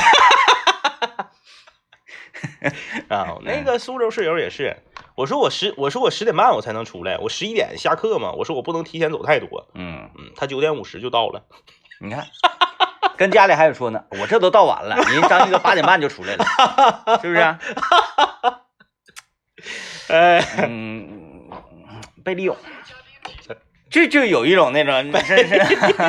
[3.09, 4.76] 啊，那个苏州室友也是，
[5.14, 11.45] 我说我十我说我十点半我才能出来，我十一点下课嘛，我说我不能提前走太多，嗯，嗯，他九点五十就到了，
[12.01, 12.26] 你看，
[13.16, 17.59] 跟家里还有说呢，我这都到晚了，人张一哥八点半就出来了，是不是啊？
[20.09, 21.51] 哎，嗯，
[22.24, 22.57] 被利用，
[23.90, 25.59] 就就有一种那种真是，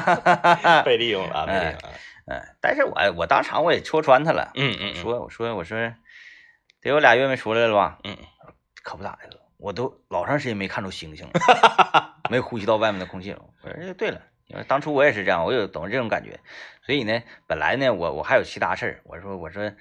[0.86, 1.90] 被利用了啊，被利用了啊，
[2.26, 5.94] 嗯，但是我我当场我也戳穿他了，嗯嗯嗯，说我说我说得
[6.90, 7.98] 有俩月没出来了吧？
[8.06, 8.18] 嗯，
[8.84, 13.40] 可不咋的，我都老长时间没看着星星了，没呼吸到外面的空气了。
[13.62, 14.22] 我说哎对了，
[14.52, 16.38] 因为当初我也是这样，我有懂这种感觉，
[16.86, 19.72] 所以呢，本来呢我我还有其他事儿，我说我说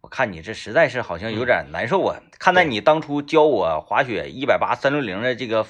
[0.00, 5.64] 我看你这实在是好像有点难受啊，看在你当初教我滑雪一百八三六零的这个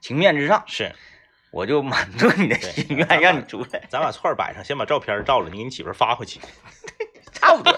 [0.00, 0.92] 情面之上，是，
[1.50, 6.38] 我就满足你的心愿，让你出来，咱把串儿摆上，先把照片照了，你给你媳妇儿发回去，
[7.32, 7.72] 差不多。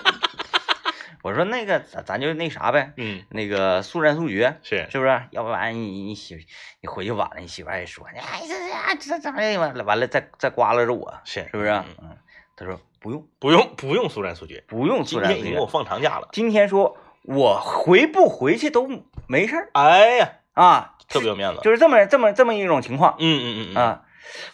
[1.24, 5.22] 我说那个咱咱就那啥呗，嗯，那个速战速决，是，是不是？
[5.30, 6.36] 要不然你你媳
[6.82, 9.58] 你回去晚了，你媳妇还说你哎这这这咋的？
[9.58, 11.70] 完了完了再再刮拉着我，是是不是？
[11.70, 12.16] 嗯嗯，
[12.54, 15.66] 他说不用不用不用速战速决，不用速战速决天已经给我。
[15.66, 18.86] 放长假了，今天说我回不回去都
[19.26, 24.02] 没事儿哎呀，啊，特别有面子，就是这么这么这么一种情况嗯嗯嗯嗯，啊。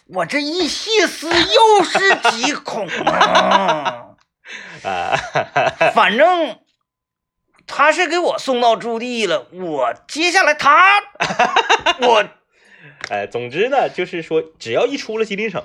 [0.07, 4.15] 我这一细思又是极恐啊，
[4.83, 5.15] 啊，
[5.95, 6.59] 反正
[7.67, 11.01] 他是给我送到驻地了，我接下来他
[12.01, 12.29] 我
[13.09, 15.63] 哎，总之呢，就是说，只要一出了吉林省，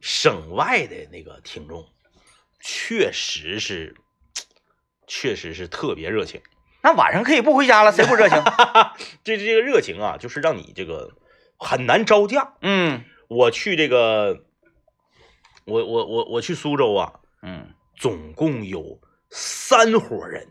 [0.00, 1.86] 省外的那个听众，
[2.60, 3.94] 确实是，
[5.06, 6.40] 确实是特别热情。
[6.82, 8.42] 那晚上可以不回家了，谁不热情？
[9.24, 11.12] 这这个热情啊，就是让你这个
[11.58, 12.54] 很难招架。
[12.62, 14.44] 嗯我去这个，
[15.64, 19.00] 我我我我去苏州啊，嗯总共有
[19.30, 20.46] 三伙人，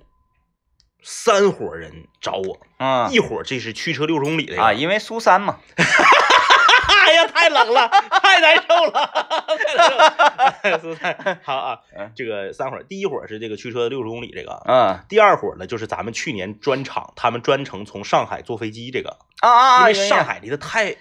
[1.08, 3.08] 三伙人找我，啊。
[3.12, 9.12] 一伙这是驱车六十公里的啊，因为苏三嘛， 哎呀，太冷了， 太难受了，
[9.56, 10.80] 太难受了。
[10.82, 15.00] 苏三，好啊嗯，这个三伙，第一伙是这个驱车六十公里这个，嗯。
[15.08, 19.80] 第二伙呢就是咱们去年专场，他们专程从上海坐飞机这个，啊啊啊！
[19.82, 20.96] 因为上海离得太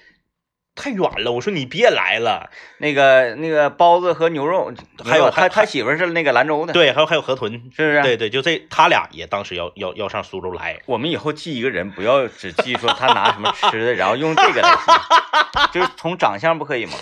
[0.74, 2.50] 太远了，我说你别来了。
[2.78, 4.72] 那个那个包子和牛肉，
[5.04, 8.02] 还有还他他媳妇是那个兰州的，，对，还有还有河豚，是不是？
[8.02, 16.92] 对对，就这他俩也当时要要要上苏州来，我们以后记一个人，不要只记说他拿什么吃的，然后用这个来记，就是从长相不可以吗？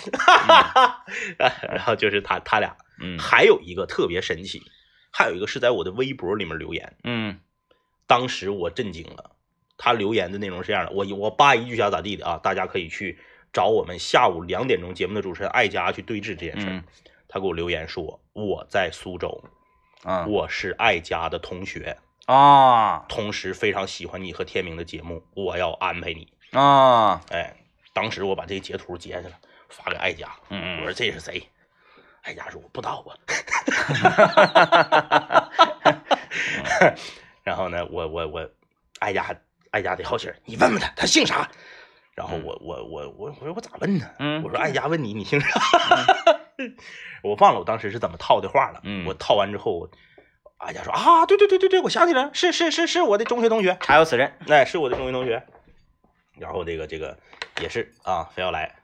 [1.37, 4.61] 然后就是他他俩，嗯还有一个特别神奇，
[5.11, 7.39] 还有一个是在我的微博里面留言，嗯
[8.05, 9.31] 当时我震惊了。
[9.75, 13.17] 他留言的内容是这样的，我我扒一句瞎咋地的啊，大家可以去
[13.53, 16.83] 找我们下午两点钟节目的主持人艾佳去对峙这件事
[17.27, 19.43] 他给我留言说我在苏州，
[20.03, 21.95] 啊我是艾佳的同学，
[22.25, 26.33] 啊同时非常喜欢你和天明的节目，我要安排你。
[26.51, 27.55] 啊哎，
[27.93, 29.39] 当时我把这个截图截下来
[29.69, 31.47] 发给艾佳，我嗯说这是谁？
[32.23, 33.13] 艾佳说我不知道啊。
[37.43, 38.49] 然后呢，我我我，
[38.99, 39.35] 艾佳
[39.71, 41.49] 艾佳得好心儿，你问问他，他姓啥？
[42.15, 44.09] 然后我我我我我说我咋问呢？
[44.19, 45.59] 嗯我说艾佳问你，你姓啥？
[47.23, 48.79] 我忘了我当时是怎么套的话了。
[48.83, 49.89] 嗯我套完之后，
[50.57, 55.43] 艾佳说啊，对对对对对，我想起来了，是是是是我的中学同学，查有此人，哎，是我的中学同学。
[56.37, 57.17] 然后这个这个
[57.61, 58.75] 也是啊，非要来，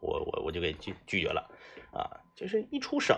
[0.00, 1.48] 我我我就给拒拒绝了
[1.92, 2.18] 啊。
[2.34, 3.16] 就是一出省，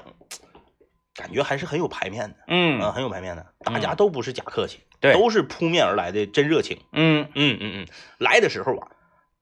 [1.14, 6.78] 感觉还是很有排面的，啊，嗯很有排面的，大家都不是假客气，对都是扑面而来的真热情。
[6.92, 7.86] 嗯，嗯嗯嗯，
[8.18, 8.88] 来的时候啊，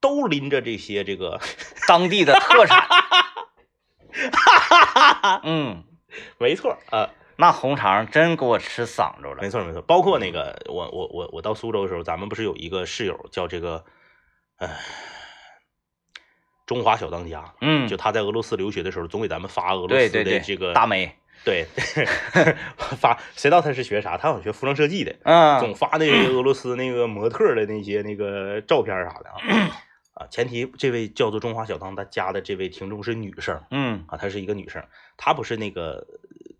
[0.02, 1.40] 都拎着这些这个，
[1.88, 2.86] 当地的特产，
[5.44, 5.84] 嗯，
[6.38, 9.38] 没错啊，那红肠真给我吃嗓着了。
[9.40, 13.84] 没，错没错，包括那个我我我我到苏州的时候，咱们不是有一个室友叫这个，
[14.58, 14.68] 呃，
[16.66, 21.64] 中华小当家，嗯，就他在俄罗斯留学的时候，总给咱们发俄罗斯的这个大美，对
[22.76, 24.16] 发，谁知道他是学啥？
[24.18, 25.60] 他好像学服装设计的，嗯。
[25.60, 29.38] 总发那个俄罗斯那个模特的那些那个照片啥的啊。
[30.22, 34.82] 啊，前提这位叫做中华小当家的这位听众是女生嗯，啊，她是一个女生，
[35.16, 36.06] 她不是那个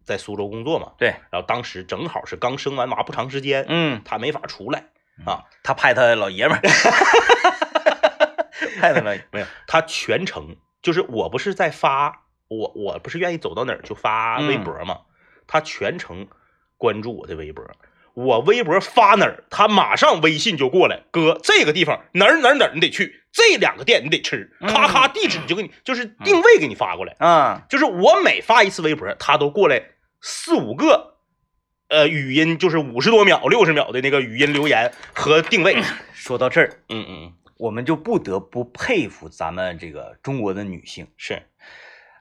[0.04, 4.86] 在苏州工作嘛，对，然后当时正好是刚生完娃不长时间，嗯，她没法出来
[5.24, 6.60] 啊，她派她老爷们儿，
[8.80, 15.00] 派他老爷，没有，她全程就是我不是在发，我我不是愿意走到哪儿就发微博嘛，
[15.46, 16.26] 她全程
[16.76, 17.64] 关注我的微博。
[18.14, 27.16] 我微博发哪儿，她马上微信就过来，哥，这个地方哪儿哪儿哪儿你得去，这两个店你得吃，咔咔地址就给你，就是定位给你发过来。
[27.18, 27.62] 嗯。
[27.68, 29.82] 就是我每发一次微博，他都过来
[30.20, 31.16] 四五个，
[31.88, 35.82] 呃，语音就是五十多秒、六十秒的那个语音留言和定位。
[36.12, 41.42] 说到这儿，嗯嗯，我们就不得不佩服咱们这个中国的女性，是。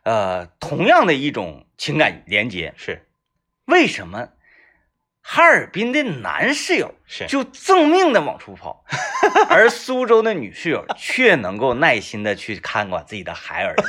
[0.03, 3.05] 呃，同样的一种情感连接，是。
[3.66, 4.30] 为什么
[5.22, 8.84] 哈尔滨的男室友是，就赠命的往出跑，
[9.49, 13.76] 而苏州的女室友却能够耐心的去看管自己的孩儿？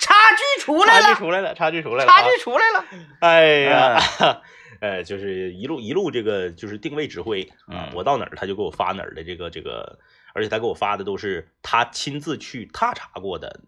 [0.00, 2.84] 差距出来了，差距出来了，差距出来了、啊，差距出来了。
[3.20, 4.00] 哎呀，
[4.80, 7.50] 呃，就是一路一路这个就是定位指挥
[7.92, 9.98] 我到哪儿他就给我发哪儿的这个这个，
[10.32, 13.60] 而且他给我发的都是他亲自去踏查过的，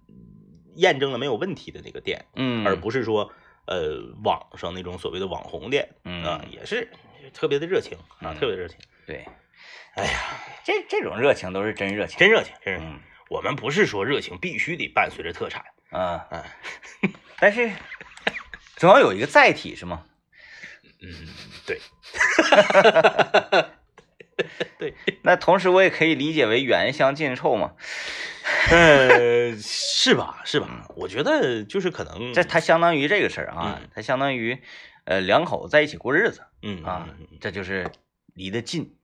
[0.77, 3.33] 验证了没有问题的那个店，嗯，而不是说
[3.71, 6.87] 呃网上那种所谓的网红店嗯啊，也是
[7.33, 8.77] 特别的热情啊，嗯特别的热情。
[9.07, 9.25] 对，
[9.95, 10.21] 哎呀，
[10.65, 12.19] 这这种热情都是真热情。
[12.19, 12.89] 真热情，真热情。
[12.91, 13.01] 嗯
[13.31, 16.43] 我们不是说热情必须得伴随着特产，啊，嗯
[17.39, 17.71] 但是
[18.77, 20.05] 总要有一个载体是吗？
[21.01, 21.29] 嗯，
[21.65, 21.79] 对，
[25.23, 27.73] 那同时我也可以理解为远香近臭嘛，
[28.71, 30.41] 呃，是吧？
[30.45, 30.87] 是吧？
[30.97, 34.59] 我觉得就是可能这它相当于这个事儿啊嗯，它相当于
[35.05, 37.09] 呃两口子在一起过日子嗯啊
[37.41, 37.91] 这就是
[38.35, 38.97] 离得近。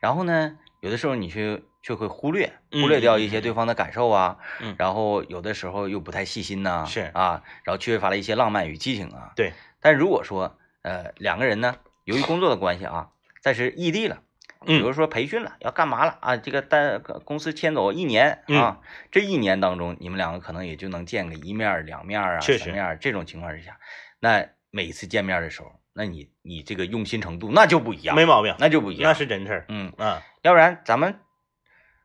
[0.00, 9.32] 然后呢，有的时候你去却会忽略嗯忽略掉一些对方的感受啊，嗯然后有的时候又不太细心呐，是啊，然后缺乏了一些浪漫与激情啊。
[9.36, 13.08] 对，但如果说呃两个人呢，由于工作的关系啊，
[13.40, 14.20] 暂时异地了。
[14.64, 16.36] 比嗯如说培训了，要干嘛了啊？
[16.36, 22.98] 这个单公司迁走一年嗯啊，这一年当中，你们两个可能也就能见个一面、两面啊、确实三面。
[23.00, 23.78] 这种情况之下，
[24.20, 29.10] 那每次见面的时候，那你你这个用心程度那就不一样，没毛病，那就不一样。
[29.10, 29.64] 那是真事儿。
[29.68, 31.20] 嗯，嗯，要不然咱们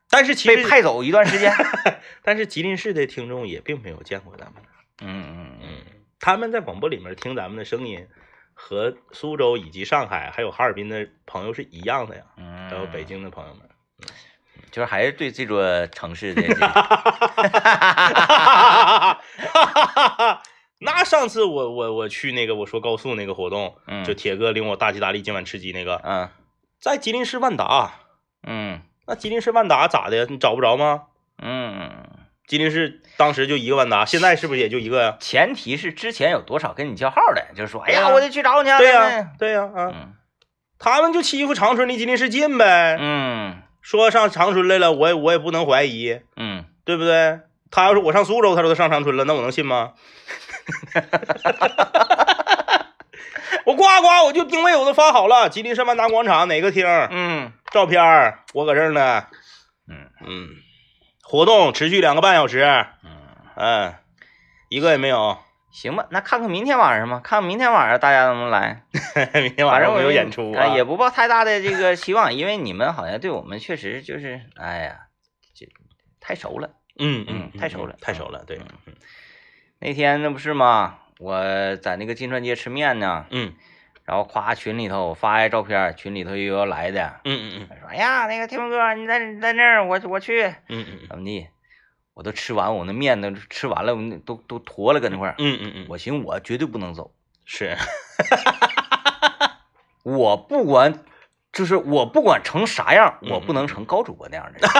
[0.08, 1.52] 但是其实，被派走一段时间。
[2.22, 4.62] 但是吉林市的听众也并没有见过咱们。
[5.02, 5.76] 嗯嗯嗯，嗯，
[6.18, 8.06] 他们在广播里面听咱们的声音，
[8.62, 13.62] 和苏州以及上海还有哈尔滨的朋友是一样的呀，嗯，还有北京的朋友们。
[14.70, 16.66] 就是还是对这座城市的这个
[20.78, 26.28] 那上次我我我去那个我说高速那个活动，嗯就铁哥领我大吉大利今晚吃鸡那个，嗯
[26.78, 27.92] 在吉林市万达。
[28.46, 30.26] 嗯那吉林市万达咋的？
[30.26, 31.04] 你找不着吗？
[31.42, 31.90] 嗯，
[32.50, 35.16] 吉林市当时就一个万达，现在是不是也就一个呀？
[35.20, 40.14] 前提是之前有多少跟你叫号的，就是说，哎呀，我得去找你啊，对呀、对呀、啊，嗯
[40.80, 47.38] 他们就欺负长春离吉林市近呗，嗯说上长春来了，我也我也不能怀疑，嗯，对不对？
[47.70, 49.92] 他要是我上苏州，他说他上长春了，那我能信吗？
[53.64, 59.26] 我呱呱，我就定位我都发好了，吉林市万达广场哪个厅，嗯照片儿我搁这儿呢。
[59.88, 60.48] 嗯嗯，
[61.30, 62.64] 活动持续两个半小时，
[63.04, 63.10] 嗯，
[63.54, 63.94] 嗯，
[64.68, 65.38] 一个也没有。
[65.70, 68.82] 行吧，那看看明天晚上吧，看看明天晚上大家能不能来。
[69.40, 75.02] 明天晚上我们有演出啊，啊，也不抱太大的这个期望，因为你们好像对我们确实就是，哎呀，
[75.54, 75.68] 这
[76.18, 76.70] 太熟了。
[76.98, 78.94] 嗯嗯太熟了太熟了，对，嗯
[79.78, 80.98] 那天那不是吗？
[81.20, 83.52] 我在那个金川街吃面呢，嗯
[84.10, 91.46] 然后夸群里头我发一照片，群里头又要来的，嗯嗯嗯说哎呀，那个天明哥，你在你在那儿，我我去嗯嗯嗯怎么地？
[92.14, 93.94] 我都吃完，我那面都吃完了，
[94.26, 95.36] 都都坨了搁那块儿。
[95.38, 97.12] 嗯嗯嗯，我寻思我绝对不能走，
[97.44, 97.76] 是，
[100.02, 100.92] 我不管，
[101.52, 104.70] 就是我不管成啥样，嗯我不能成高主播那样的人，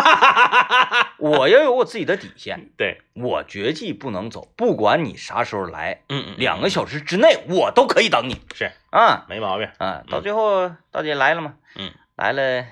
[1.18, 10.04] 我要有我自己的底线，对，我绝技不能走，不管你啥时候来，嗯嗯，两个小时之内我都可以等你是啊没毛病，啊！
[10.08, 11.56] 到最后到底来了吗？
[11.76, 12.66] 嗯，来了，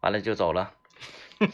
[0.00, 0.72] 完了就走了。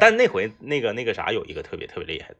[0.00, 2.36] 但那回那个那个啥有一个特别特别厉害的，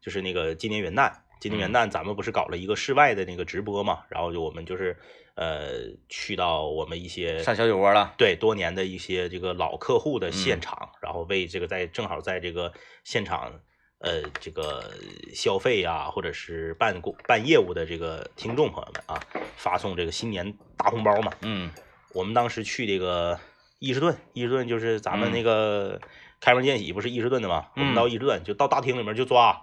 [0.00, 4.96] 就是那个今年元旦，今年元旦咱们不是搞了一个室外的那个直播嘛，然后就我们就是
[5.34, 5.68] 呃
[6.08, 8.14] 去到我们一些上小酒窝了。
[8.16, 12.72] 对多年的一些这个老客户的嗯现场，然后为这个在正好在这个
[13.04, 13.52] 现场
[14.00, 14.92] 呃这个
[15.34, 19.20] 消费啊，或者是办公办业务的这个听众朋友们啊，
[19.56, 21.32] 发送这个新年大红包嘛。
[21.42, 21.70] 嗯
[22.14, 23.38] 我们当时去这个
[23.78, 26.00] 伊士顿，伊士顿就是咱们嗯那个
[26.40, 27.68] 开门见喜不是伊士顿的吗？
[27.76, 29.62] 我们嗯到伊士顿就到大厅里面就抓，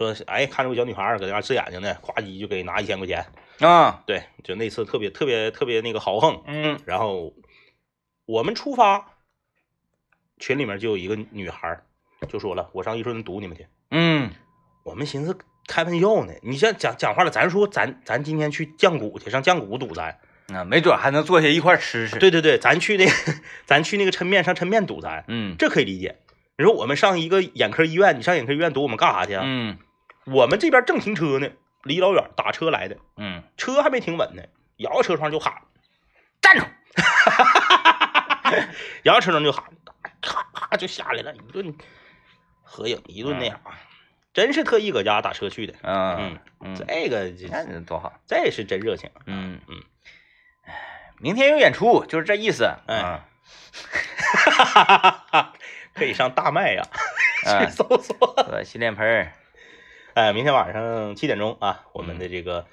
[0.00, 3.24] 说哎看着个小女孩儿搁那嘎呲眼睛呢，咵叽就给拿一千块钱。
[3.60, 6.42] 啊对，就那次特别特别特别那个豪横。
[6.46, 7.34] 嗯然后
[8.24, 9.04] 我们出发，
[10.38, 11.84] 群里面就有一个女孩儿
[12.28, 13.66] 就说了，我上伊士顿堵你们去。
[13.90, 14.30] 嗯
[14.84, 15.36] 我们寻思
[15.66, 20.18] 开玩笑呢，你像讲讲话了，咱说咱咱今天去降谷去，上降谷堵咱。
[20.54, 23.12] 啊，没准还能坐下一块吃吃。，对对对，咱去那个
[23.66, 26.16] 咱去那个抻面上抻面堵咱，嗯这可以理解。
[26.56, 29.42] 你说我们上一个眼科医院，你上眼科医院堵我们干啥去啊？
[29.44, 29.76] 嗯
[30.30, 31.50] 我们这边正停车呢，
[31.82, 34.42] 离老远打车来的，嗯，车还没停稳呢，
[34.76, 35.54] 摇下车窗就喊，
[36.40, 36.64] 站住！
[39.04, 39.64] 摇下车窗就喊，
[40.20, 41.74] 咔咔就下来了，一顿
[42.62, 43.60] 合影，一顿那啥，
[44.32, 45.74] 真是特意搁家打车去的。
[45.82, 48.12] 嗯嗯，这个这那多好。
[48.26, 49.10] 这是真热情。
[49.26, 49.82] 嗯嗯，
[51.18, 52.70] 明天有演出，就是这意思。
[52.86, 53.26] 哎啊
[55.94, 56.82] 可以上大麦呀、
[57.46, 58.34] 嗯 去搜索。
[58.36, 59.32] 呃，洗脸盆儿。
[60.14, 62.66] 哎，明天晚上七点钟啊，我们的这个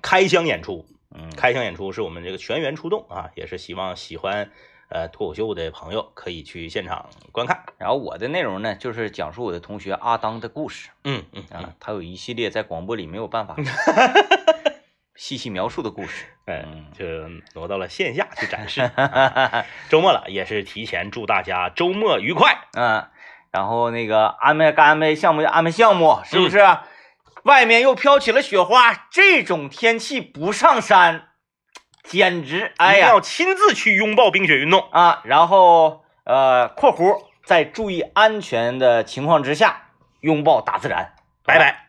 [0.00, 4.50] 开箱演出，嗯，开箱演出是我们这个全员出动啊，也是希望喜欢
[4.88, 7.64] 呃脱口秀的朋友可以去现场观看。
[7.78, 13.56] 然后我的内容呢，就是讲述我的同学阿当的故事嗯嗯嗯，啊，他有一系列在广播里没有办法
[15.16, 16.26] 细细描述的故事。
[16.46, 17.04] 哎嗯，就
[17.58, 18.82] 挪到了线下去展示。
[18.94, 22.68] 啊周末了，也是提前祝大家周末愉快。
[22.76, 23.08] 嗯，
[23.54, 26.58] 然后那个安排该安排项目就安排项目，是不是？
[27.44, 31.28] 外面又飘起了雪花，这种天气不上山，
[32.02, 34.88] 简直哎呀要亲自去拥抱冰雪运动。
[34.90, 35.20] 啊！
[35.22, 39.82] 然后呃，括弧在注意安全的情况之下，
[40.20, 41.14] 拥抱大自然。
[41.44, 41.83] 拜拜。